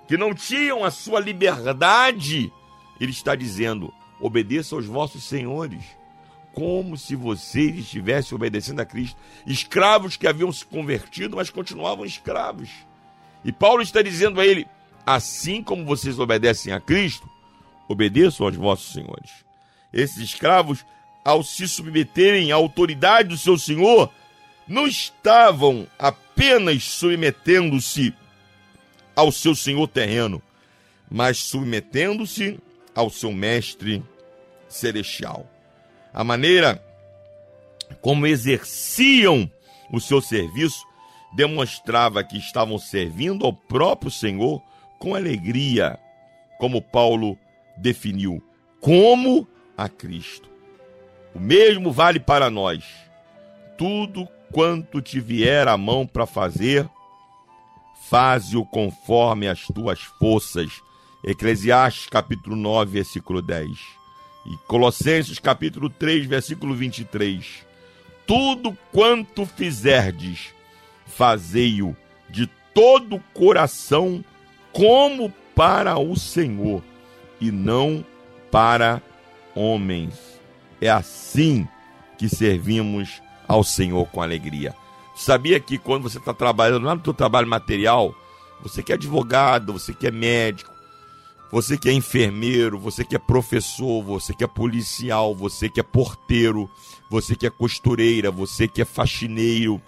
[0.06, 2.52] que não tinham a sua liberdade.
[3.00, 3.90] Ele está dizendo:
[4.20, 5.82] obedeça aos vossos senhores,
[6.52, 9.16] como se vocês estivessem obedecendo a Cristo.
[9.46, 12.68] Escravos que haviam se convertido, mas continuavam escravos.
[13.44, 14.66] E Paulo está dizendo a ele:
[15.06, 17.28] assim como vocês obedecem a Cristo,
[17.88, 19.30] obedeçam aos vossos senhores.
[19.92, 20.84] Esses escravos,
[21.24, 24.10] ao se submeterem à autoridade do seu senhor,
[24.66, 28.14] não estavam apenas submetendo-se
[29.16, 30.40] ao seu senhor terreno,
[31.10, 32.58] mas submetendo-se
[33.00, 34.02] ao seu mestre
[34.68, 35.46] celestial.
[36.12, 36.82] A maneira
[38.00, 39.50] como exerciam
[39.92, 40.86] o seu serviço
[41.32, 44.62] demonstrava que estavam servindo ao próprio Senhor
[44.98, 45.98] com alegria,
[46.58, 47.38] como Paulo
[47.76, 48.42] definiu,
[48.80, 49.46] como
[49.76, 50.48] a Cristo.
[51.34, 52.84] O mesmo vale para nós.
[53.78, 56.88] Tudo quanto te vier a mão para fazer,
[58.08, 60.70] faze-o conforme as tuas forças.
[61.22, 63.70] Eclesiastes capítulo 9, versículo 10.
[64.46, 67.66] E Colossenses capítulo 3, versículo 23.
[68.26, 70.54] Tudo quanto fizerdes,
[71.06, 71.94] fazei-o
[72.28, 74.24] de todo o coração,
[74.72, 76.82] como para o Senhor,
[77.40, 78.04] e não
[78.50, 79.02] para
[79.54, 80.14] homens.
[80.80, 81.68] É assim
[82.16, 84.74] que servimos ao Senhor com alegria.
[85.14, 88.14] Sabia que quando você está trabalhando lá no seu trabalho material,
[88.62, 90.79] você que é advogado, você que é médico,
[91.50, 95.82] você que é enfermeiro, você que é professor, você que é policial, você que é
[95.82, 96.70] porteiro,
[97.10, 99.82] você que é costureira, você que é faxineiro,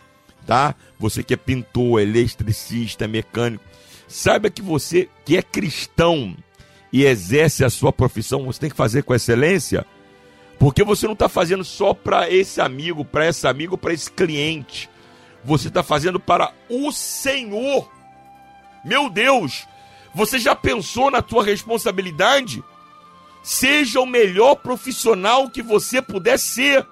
[0.44, 0.74] tá?
[0.98, 3.64] Você que é pintor, eletricista, mecânico.
[4.08, 6.36] Saiba que você que é cristão
[6.92, 9.86] e exerce a sua profissão, você tem que fazer com excelência,
[10.58, 14.90] porque você não está fazendo só para esse amigo, para esse amigo, para esse cliente.
[15.44, 17.90] Você está fazendo para o Senhor.
[18.84, 19.66] Meu Deus,
[20.14, 22.62] você já pensou na tua responsabilidade?
[23.42, 26.86] Seja o melhor profissional que você puder ser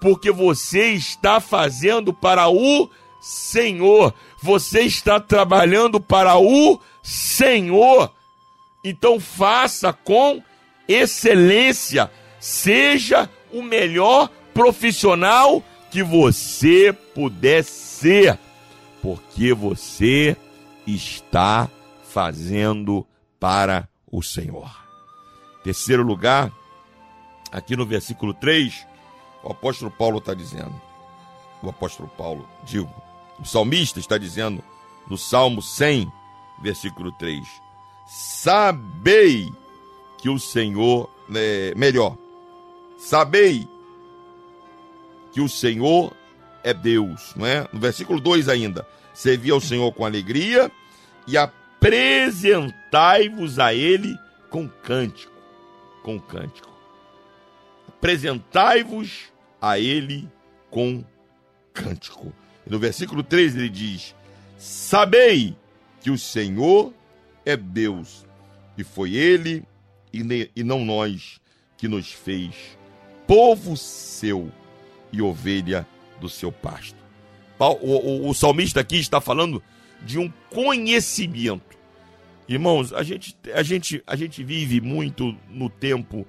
[0.00, 2.88] porque você está fazendo para o
[3.20, 4.14] Senhor.
[4.40, 8.12] Você está trabalhando para o Senhor.
[8.82, 10.42] Então faça com
[10.86, 12.10] excelência.
[12.38, 18.38] Seja o melhor profissional que você puder ser,
[19.02, 20.36] porque você
[20.86, 21.68] está
[22.18, 23.06] fazendo
[23.38, 24.68] para o Senhor.
[25.62, 26.52] Terceiro lugar,
[27.52, 28.84] aqui no versículo 3,
[29.44, 30.74] o apóstolo Paulo está dizendo.
[31.62, 32.92] O apóstolo Paulo, digo,
[33.38, 34.64] o salmista está dizendo
[35.08, 36.10] no Salmo 100,
[36.60, 37.46] versículo 3:
[38.08, 39.48] Sabei
[40.20, 42.18] que o Senhor, é, melhor,
[42.98, 43.68] sabei
[45.30, 46.12] que o Senhor
[46.64, 47.68] é Deus, não é?
[47.72, 50.68] No versículo 2 ainda: Servi ao Senhor com alegria
[51.28, 51.38] e
[51.78, 54.18] apresentai-vos a Ele
[54.50, 55.32] com cântico.
[56.02, 56.68] Com cântico
[57.98, 59.24] apresentai-vos
[59.60, 60.28] a ele
[60.70, 61.04] com
[61.74, 62.32] cântico.
[62.64, 64.14] E no versículo 3 ele diz:
[64.56, 65.56] Sabei
[66.00, 66.94] que o Senhor
[67.44, 68.24] é Deus,
[68.76, 69.64] e foi ele
[70.12, 71.40] e não nós
[71.76, 72.54] que nos fez
[73.26, 74.50] povo seu
[75.12, 75.86] e ovelha
[76.20, 76.96] do seu pasto.
[77.58, 79.62] O, o, o salmista aqui está falando
[80.02, 81.76] de um conhecimento.
[82.48, 86.26] Irmãos, a gente, a gente, a gente vive muito no tempo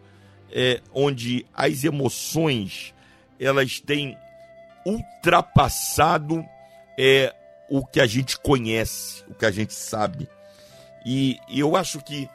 [0.51, 2.93] é, onde as emoções
[3.39, 4.17] elas têm
[4.85, 6.43] ultrapassado
[6.97, 7.33] é,
[7.69, 10.27] o que a gente conhece, o que a gente sabe.
[11.05, 12.27] E, e eu acho que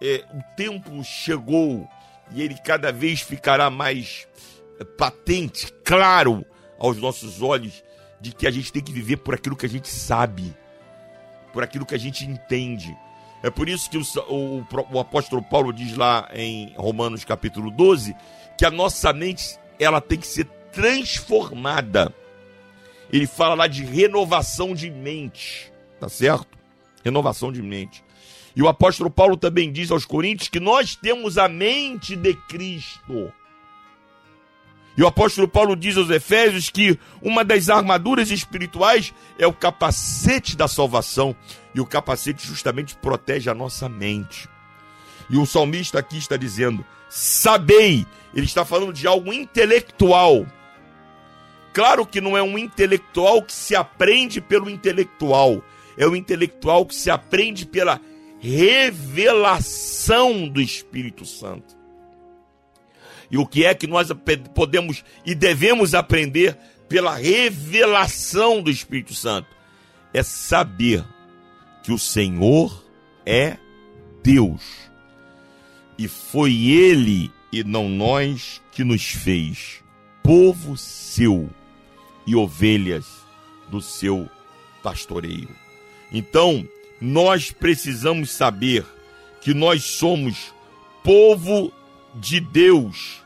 [0.00, 1.88] é, o tempo chegou
[2.30, 4.28] e ele cada vez ficará mais
[4.78, 6.44] é, patente, claro
[6.78, 7.82] aos nossos olhos,
[8.20, 10.54] de que a gente tem que viver por aquilo que a gente sabe,
[11.52, 12.96] por aquilo que a gente entende.
[13.42, 18.14] É por isso que o, o, o apóstolo Paulo diz lá em Romanos capítulo 12
[18.56, 22.14] que a nossa mente ela tem que ser transformada.
[23.12, 26.58] Ele fala lá de renovação de mente, tá certo?
[27.04, 28.02] Renovação de mente.
[28.54, 33.32] E o apóstolo Paulo também diz aos Coríntios que nós temos a mente de Cristo.
[34.96, 40.56] E o apóstolo Paulo diz aos Efésios que uma das armaduras espirituais é o capacete
[40.56, 41.34] da salvação.
[41.74, 44.48] E o capacete justamente protege a nossa mente.
[45.30, 48.06] E o salmista aqui está dizendo: sabei.
[48.34, 50.46] Ele está falando de algo intelectual.
[51.72, 55.62] Claro que não é um intelectual que se aprende pelo intelectual.
[55.96, 57.98] É o intelectual que se aprende pela
[58.38, 59.68] revelação
[60.48, 61.81] do Espírito Santo.
[63.32, 64.08] E o que é que nós
[64.54, 66.54] podemos e devemos aprender
[66.86, 69.48] pela revelação do Espírito Santo?
[70.12, 71.02] É saber
[71.82, 72.84] que o Senhor
[73.24, 73.56] é
[74.22, 74.60] Deus.
[75.96, 79.82] E foi Ele e não nós que nos fez
[80.22, 81.48] povo seu
[82.26, 83.06] e ovelhas
[83.70, 84.28] do seu
[84.82, 85.48] pastoreio.
[86.12, 86.68] Então,
[87.00, 88.84] nós precisamos saber
[89.40, 90.52] que nós somos
[91.02, 91.72] povo
[92.14, 93.21] de Deus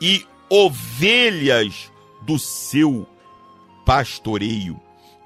[0.00, 1.92] e ovelhas
[2.22, 3.06] do seu
[3.84, 4.80] pastoreio,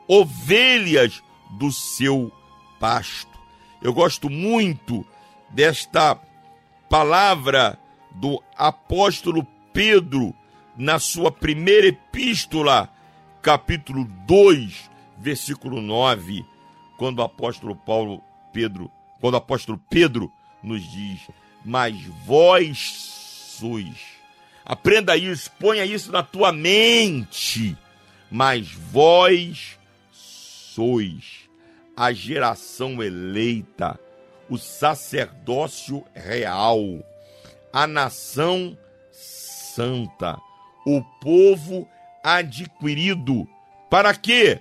[0.07, 2.33] ovelhas do seu
[2.79, 3.39] pasto.
[3.83, 5.05] Eu gosto muito
[5.51, 6.19] desta
[6.89, 7.79] palavra
[8.11, 10.35] do apóstolo Pedro
[10.77, 12.93] na sua primeira epístola,
[13.43, 16.45] capítulo 2, versículo 9,
[16.97, 18.91] quando o apóstolo Paulo Pedro,
[19.21, 21.29] quando o apóstolo Pedro nos diz:
[21.65, 22.79] "Mas vós
[23.59, 24.20] sois".
[24.71, 27.77] Aprenda isso, ponha isso na tua mente.
[28.31, 29.77] Mas vós
[30.13, 31.41] sois
[31.97, 33.99] a geração eleita,
[34.49, 36.81] o sacerdócio real,
[37.73, 38.79] a nação
[39.11, 40.39] santa,
[40.87, 41.89] o povo
[42.23, 43.49] adquirido.
[43.91, 44.61] Para quê?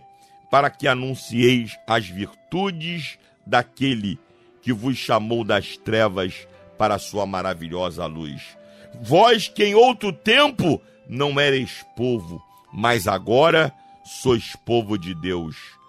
[0.50, 4.20] Para que anuncieis as virtudes daquele
[4.60, 6.48] que vos chamou das trevas
[6.80, 8.58] para a sua maravilhosa luz.
[9.02, 13.74] Vós que em outro tempo não eres povo, mas agora
[14.04, 15.80] sois povo de Deus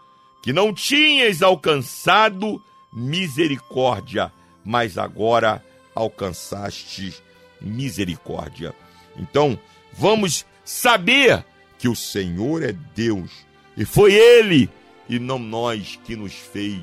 [0.43, 4.33] que não tinhas alcançado misericórdia,
[4.65, 7.15] mas agora alcançaste
[7.61, 8.75] misericórdia.
[9.17, 9.59] Então,
[9.93, 11.45] vamos saber
[11.79, 13.31] que o Senhor é Deus
[13.77, 14.69] e foi Ele
[15.09, 16.81] e não nós que nos fez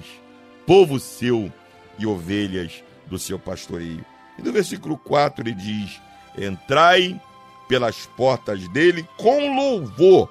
[0.65, 1.51] povo seu
[1.97, 4.05] e ovelhas do seu pastoreio.
[4.37, 5.99] E no versículo 4 ele diz:
[6.37, 7.19] Entrai
[7.67, 10.29] pelas portas dele com louvor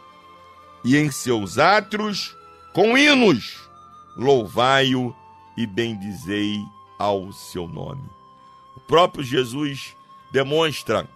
[0.84, 2.36] e em seus átrios
[2.72, 3.68] com hinos,
[4.16, 5.14] louvai-o
[5.56, 6.60] e bendizei
[6.98, 8.04] ao seu nome.
[8.76, 9.96] O próprio Jesus
[10.30, 11.08] demonstra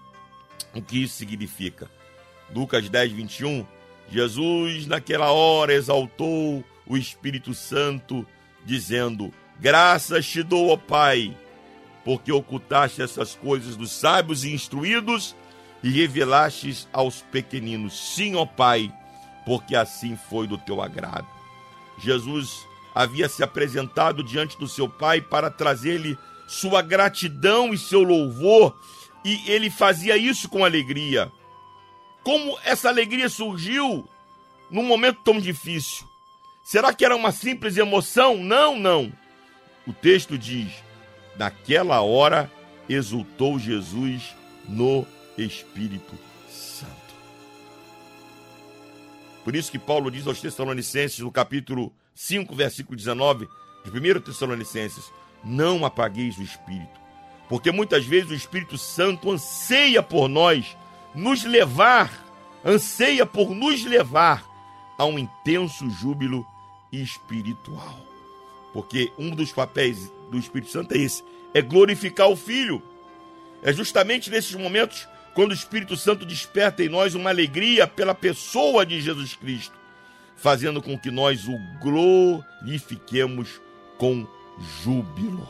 [0.74, 1.90] o que isso significa.
[2.54, 3.66] Lucas 10, 21.
[4.10, 8.26] Jesus, naquela hora, exaltou o Espírito Santo,
[8.64, 11.36] dizendo: Graças te dou, ó Pai,
[12.04, 15.34] porque ocultaste essas coisas dos sábios e instruídos
[15.82, 18.14] e revelastes aos pequeninos.
[18.14, 18.92] Sim, ó Pai,
[19.44, 21.26] porque assim foi do teu agrado.
[21.98, 28.76] Jesus havia se apresentado diante do seu pai para trazer-lhe sua gratidão e seu louvor,
[29.24, 31.30] e ele fazia isso com alegria.
[32.24, 34.08] Como essa alegria surgiu
[34.70, 36.08] num momento tão difícil?
[36.62, 38.36] Será que era uma simples emoção?
[38.38, 39.12] Não, não.
[39.86, 40.72] O texto diz:
[41.40, 42.52] naquela hora
[42.86, 44.36] exultou Jesus
[44.68, 45.06] no
[45.38, 46.14] Espírito
[49.42, 53.48] Por isso que Paulo diz aos Tessalonicenses, no capítulo 5, versículo 19
[53.82, 55.10] de 1 Tessalonicenses:
[55.42, 57.00] Não apagueis o espírito,
[57.48, 60.76] porque muitas vezes o Espírito Santo anseia por nós
[61.14, 62.12] nos levar,
[62.62, 64.44] anseia por nos levar
[64.98, 66.46] a um intenso júbilo
[66.92, 67.98] espiritual.
[68.74, 71.22] Porque um dos papéis do Espírito Santo é esse:
[71.52, 72.82] é glorificar o Filho.
[73.62, 78.84] É justamente nesses momentos quando o Espírito Santo desperta em nós uma alegria pela pessoa
[78.84, 79.74] de Jesus Cristo,
[80.36, 83.60] fazendo com que nós o glorifiquemos
[83.96, 84.26] com
[84.82, 85.48] júbilo.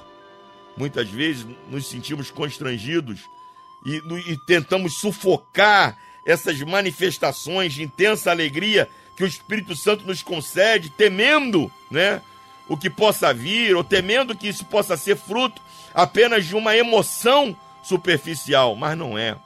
[0.77, 3.21] Muitas vezes nos sentimos constrangidos
[3.85, 3.97] e,
[4.33, 11.71] e tentamos sufocar essas manifestações de intensa alegria que o Espírito Santo nos concede, temendo,
[11.91, 12.23] né,
[12.71, 15.61] o que possa vir, ou temendo que isso possa ser fruto
[15.93, 19.37] apenas de uma emoção superficial, mas não é.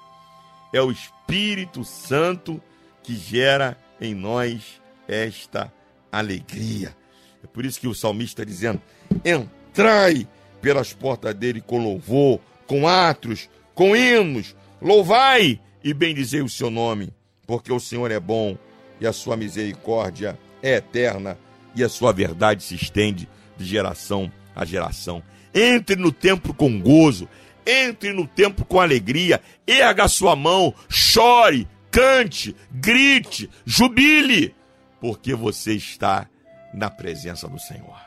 [0.71, 2.61] É o Espírito Santo
[3.03, 5.73] que gera em nós esta
[6.13, 6.95] alegria.
[7.43, 8.83] É por isso que o salmista está dizendo:
[9.25, 10.29] entrai
[10.61, 17.11] pelas portas dele com louvor, com atos, com hinos, louvai e bendizei o seu nome,
[17.47, 18.59] porque o Senhor é bom
[19.01, 21.39] e a sua misericórdia é eterna
[21.75, 25.23] e a sua verdade se estende de geração a geração.
[25.53, 27.29] Entre no templo com gozo,
[27.67, 34.55] entre no templo com alegria, erga sua mão, chore, cante, grite, jubile,
[35.01, 36.29] porque você está
[36.73, 37.99] na presença do Senhor.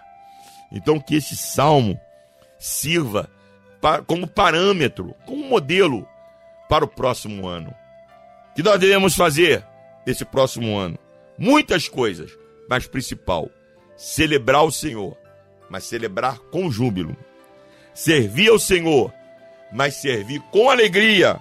[0.71, 1.99] Então que esse salmo
[2.59, 3.29] sirva
[4.05, 6.07] como parâmetro, como modelo
[6.67, 7.73] para o próximo ano.
[8.51, 9.65] O que nós devemos fazer
[10.05, 10.97] esse próximo ano?
[11.37, 12.31] Muitas coisas,
[12.69, 13.49] mas principal,
[13.97, 15.17] celebrar o Senhor,
[15.69, 17.17] mas celebrar com júbilo.
[17.93, 19.11] Servir ao Senhor,
[19.73, 21.39] mas servir com alegria.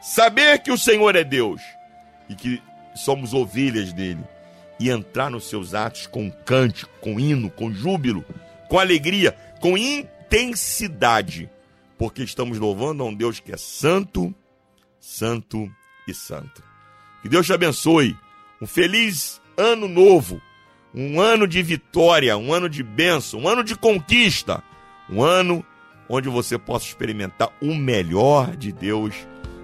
[0.00, 1.60] Saber que o Senhor é Deus
[2.28, 2.62] e que
[2.94, 4.24] somos ovelhas dele.
[4.78, 8.24] E entrar nos seus atos com cântico, com hino, com júbilo,
[8.68, 11.50] com alegria, com intensidade,
[11.98, 14.34] porque estamos louvando a um Deus que é santo,
[14.98, 15.70] santo
[16.08, 16.62] e santo.
[17.20, 18.16] Que Deus te abençoe.
[18.62, 20.40] Um feliz ano novo,
[20.94, 24.62] um ano de vitória, um ano de bênção, um ano de conquista,
[25.08, 25.64] um ano
[26.08, 29.14] onde você possa experimentar o melhor de Deus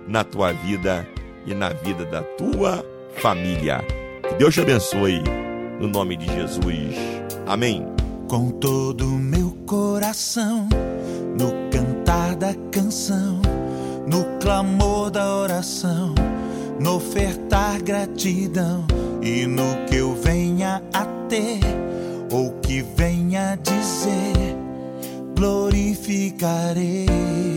[0.06, 1.06] na tua vida
[1.44, 2.84] e na vida da tua
[3.16, 3.84] família.
[4.28, 5.22] Que Deus te abençoe,
[5.80, 6.94] no nome de Jesus.
[7.46, 7.84] Amém.
[8.28, 10.68] Com todo o meu coração,
[11.38, 13.40] no cantar da canção,
[14.08, 16.14] no clamor da oração,
[16.96, 18.86] ofertar gratidão
[19.22, 21.60] e no que eu venha a ter
[22.30, 24.56] ou que venha dizer
[25.34, 27.55] glorificarei.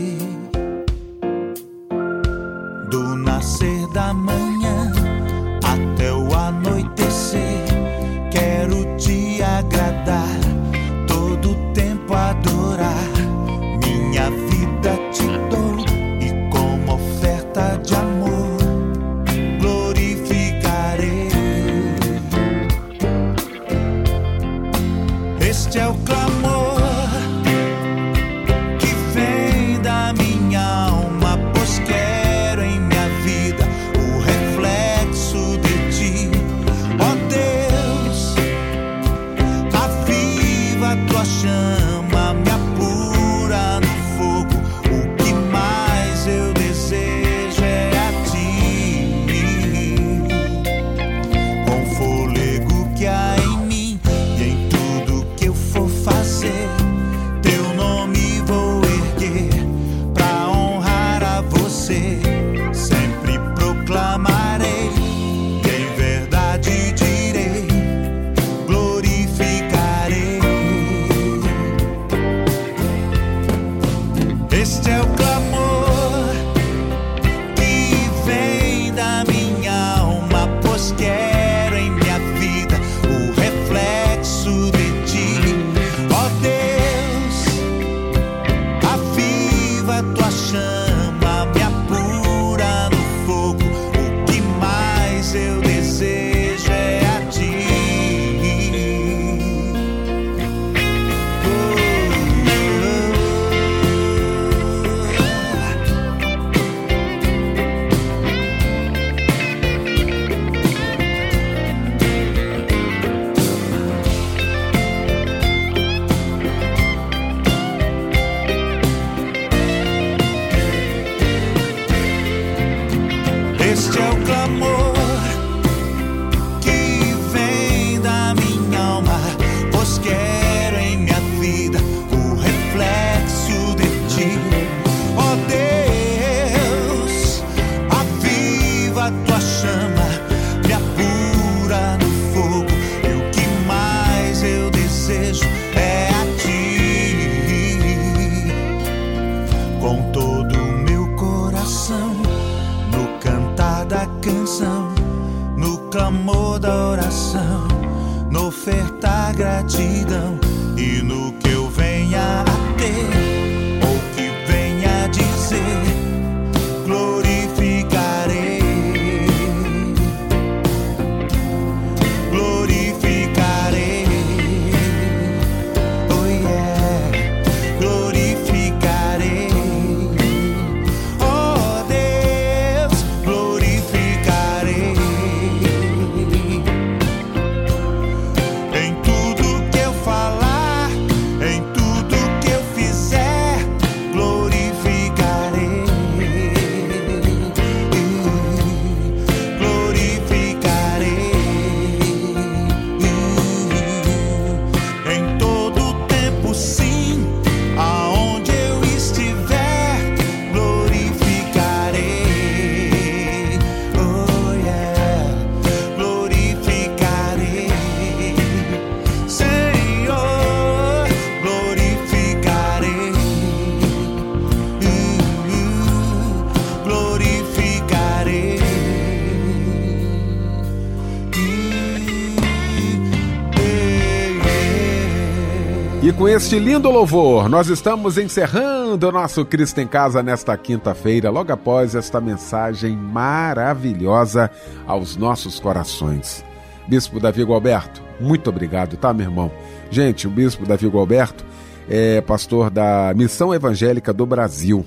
[236.02, 241.28] E com este lindo louvor, nós estamos encerrando o nosso Cristo em Casa nesta quinta-feira,
[241.28, 244.50] logo após esta mensagem maravilhosa
[244.86, 246.42] aos nossos corações.
[246.88, 249.52] Bispo Davi Gualberto, muito obrigado, tá, meu irmão?
[249.90, 251.44] Gente, o Bispo Davi Gualberto
[251.86, 254.86] é pastor da Missão Evangélica do Brasil,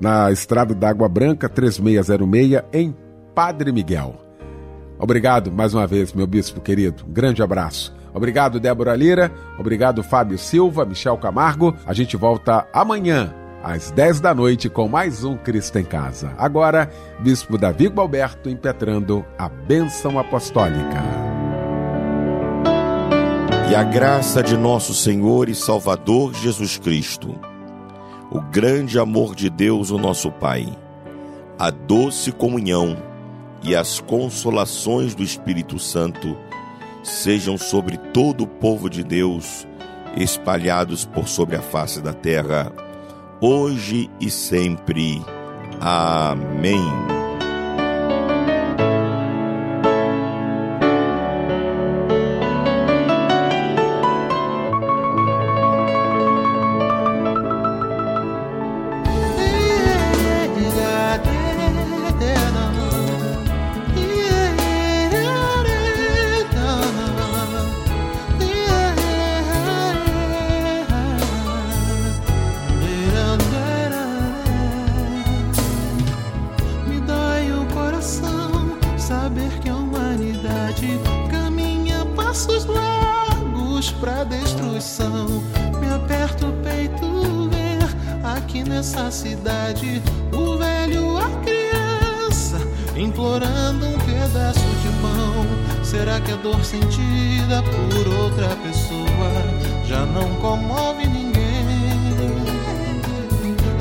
[0.00, 2.92] na Estrada da Água Branca 3606, em
[3.36, 4.16] Padre Miguel.
[4.98, 7.04] Obrigado mais uma vez, meu bispo querido.
[7.06, 7.99] Grande abraço.
[8.12, 9.32] Obrigado, Débora Lira.
[9.58, 11.74] Obrigado, Fábio Silva, Michel Camargo.
[11.86, 16.32] A gente volta amanhã, às 10 da noite, com mais um Cristo em Casa.
[16.38, 16.90] Agora,
[17.20, 21.30] Bispo Davi Gualberto impetrando a bênção apostólica.
[23.70, 27.38] E a graça de nosso Senhor e Salvador Jesus Cristo,
[28.28, 30.66] o grande amor de Deus, o nosso Pai,
[31.56, 32.96] a doce comunhão
[33.62, 36.36] e as consolações do Espírito Santo
[37.02, 39.66] sejam sobre todo o povo de Deus,
[40.16, 42.72] espalhados por sobre a face da terra,
[43.40, 45.22] hoje e sempre.
[45.80, 47.19] Amém.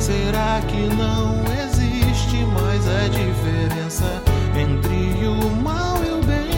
[0.09, 4.23] Será que não existe mais a diferença
[4.59, 6.49] entre o mal e o bem?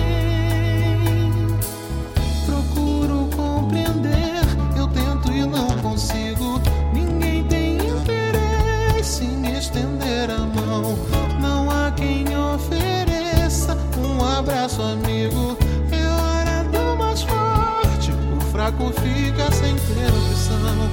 [2.45, 4.39] Procuro compreender,
[4.77, 6.61] eu tento e não consigo.
[6.93, 10.97] Ninguém tem interesse em estender a mão.
[11.41, 15.57] Não há quem ofereça um abraço amigo.
[15.91, 20.89] É hora mais forte, o fraco fica sem ter opção.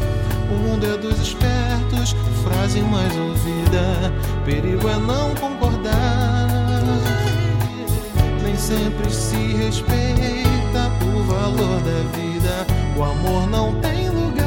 [0.51, 1.58] O mundo é dos espertos,
[2.59, 4.13] frase mais ouvida.
[4.45, 6.49] Perigo é não concordar.
[8.43, 12.67] Nem sempre se respeita o valor da vida.
[12.97, 14.45] O amor não tem lugar.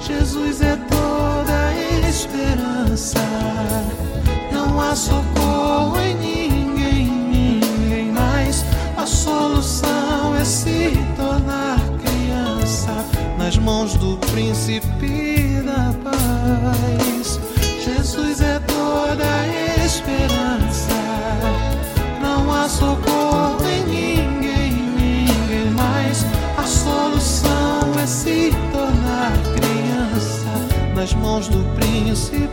[0.00, 1.72] Jesus é toda
[2.08, 3.20] esperança.
[4.52, 8.64] Não há socorro em ninguém, ninguém mais.
[8.96, 11.01] A solução é se
[13.62, 17.38] mãos do príncipe da paz.
[17.84, 20.92] Jesus é toda a esperança.
[22.20, 26.24] Não há socorro em ninguém, ninguém mais.
[26.56, 32.51] A solução é se tornar criança nas mãos do príncipe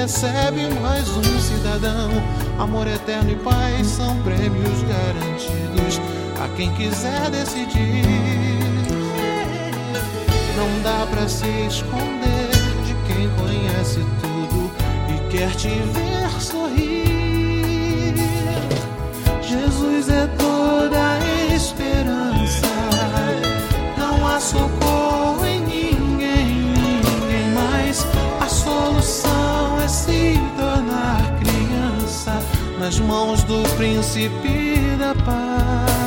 [0.00, 2.10] recebe mais um cidadão,
[2.58, 6.00] amor eterno e paz são prêmios garantidos
[6.38, 8.04] a quem quiser decidir.
[10.54, 12.50] Não dá pra se esconder
[12.84, 14.70] de quem conhece tudo
[15.08, 17.05] e quer te ver sorrir.
[32.86, 36.05] Nas mãos do príncipe da paz.